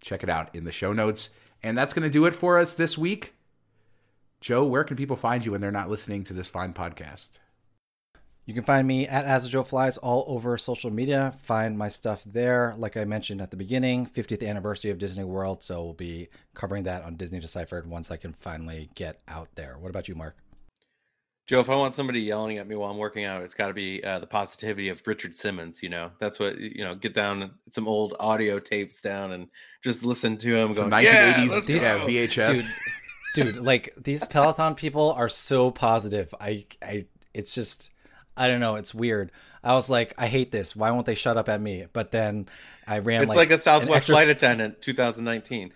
[0.00, 1.30] Check it out in the show notes.
[1.62, 3.34] And that's going to do it for us this week.
[4.40, 7.28] Joe, where can people find you when they're not listening to this fine podcast?
[8.46, 11.34] You can find me at As Joe Flies all over social media.
[11.40, 12.74] Find my stuff there.
[12.78, 15.62] Like I mentioned at the beginning, 50th anniversary of Disney World.
[15.62, 19.76] So we'll be covering that on Disney Deciphered once I can finally get out there.
[19.78, 20.36] What about you, Mark?
[21.46, 23.74] Joe, if I want somebody yelling at me while I'm working out, it's got to
[23.74, 25.82] be uh, the positivity of Richard Simmons.
[25.82, 26.94] You know, that's what you know.
[26.94, 29.48] Get down some old audio tapes down and
[29.82, 31.04] just listen to him some going.
[31.04, 32.54] 1980s, yeah, yeah, VHS.
[32.54, 32.64] Dude,
[33.34, 37.90] dude like these peloton people are so positive i i it's just
[38.36, 39.30] i don't know it's weird
[39.62, 42.48] i was like i hate this why won't they shut up at me but then
[42.86, 44.14] i ran it's like, like a southwest extra...
[44.14, 45.72] flight attendant 2019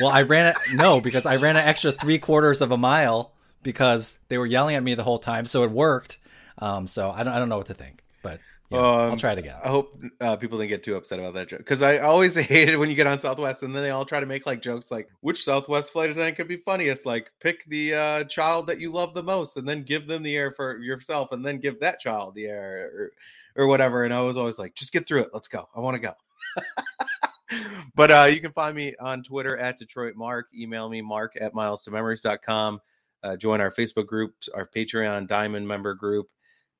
[0.00, 3.32] well i ran it no because i ran an extra three quarters of a mile
[3.62, 6.18] because they were yelling at me the whole time so it worked
[6.58, 8.40] um so i don't, I don't know what to think but
[8.70, 9.54] yeah, um, I'll try it again.
[9.62, 12.68] I hope uh, people didn't get too upset about that joke because I always hate
[12.68, 14.90] it when you get on Southwest and then they all try to make like jokes
[14.90, 17.06] like which Southwest flight attendant could be funniest.
[17.06, 20.36] Like pick the uh, child that you love the most and then give them the
[20.36, 22.90] air for yourself and then give that child the air.
[22.92, 23.12] Or,
[23.56, 24.04] or whatever.
[24.04, 25.30] And I was always like, just get through it.
[25.32, 25.68] Let's go.
[25.74, 26.14] I want to go.
[27.94, 30.48] but uh, you can find me on Twitter at Detroit Mark.
[30.54, 32.80] Email me, mark at miles to memories.com.
[33.26, 36.28] Uh, join our Facebook group, our Patreon Diamond member group.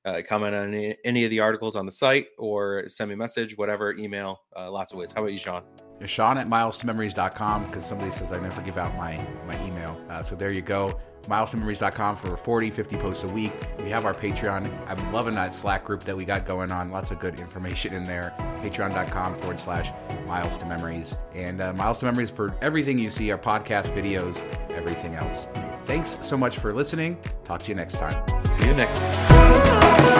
[0.05, 3.17] Uh, comment on any, any, of the articles on the site or send me a
[3.17, 5.11] message, whatever, email, uh, lots of ways.
[5.11, 5.63] How about you, Shawn?
[6.05, 10.01] Shawn at miles2memories.com because somebody says I never give out my, my email.
[10.09, 10.97] Uh, so there you go.
[11.23, 13.51] Miles2memories.com for 40, 50 posts a week.
[13.79, 14.71] We have our Patreon.
[14.87, 16.89] I'm loving that Slack group that we got going on.
[16.89, 18.33] Lots of good information in there.
[18.61, 19.91] Patreon.com forward slash
[20.25, 21.17] Miles to Memories.
[21.35, 25.47] And uh, Miles to Memories for everything you see, our podcast, videos, everything else.
[25.87, 27.17] Thanks so much for listening.
[27.45, 28.21] Talk to you next time.
[28.59, 30.17] See you next time.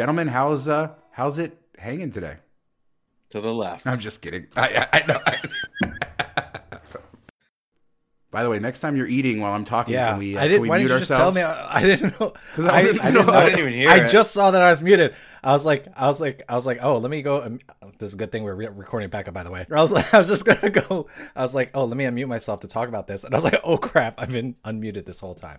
[0.00, 2.36] gentlemen, how's uh how's it hanging today?
[3.30, 3.86] To the left.
[3.86, 4.46] I'm just kidding.
[4.56, 5.90] I, I, I know.
[8.30, 10.46] By the way, next time you're eating while I'm talking, yeah, can we, uh, I
[10.48, 10.62] didn't.
[10.62, 11.34] we why mute didn't you ourselves?
[11.36, 11.58] just tell me?
[11.68, 12.32] I, I didn't know.
[12.58, 13.22] I, I I, didn't didn't know.
[13.22, 13.32] know.
[13.32, 14.08] I didn't even hear I it.
[14.08, 15.14] just saw that I was muted.
[15.42, 17.42] I was like, I was like, I was like, oh, let me go.
[17.42, 17.58] um,
[17.98, 19.66] This is a good thing we're re- recording backup, by the way.
[19.70, 21.08] I was like, I was just gonna go.
[21.34, 23.44] I was like, oh, let me unmute myself to talk about this, and I was
[23.44, 25.58] like, oh crap, I've been unmuted this whole time.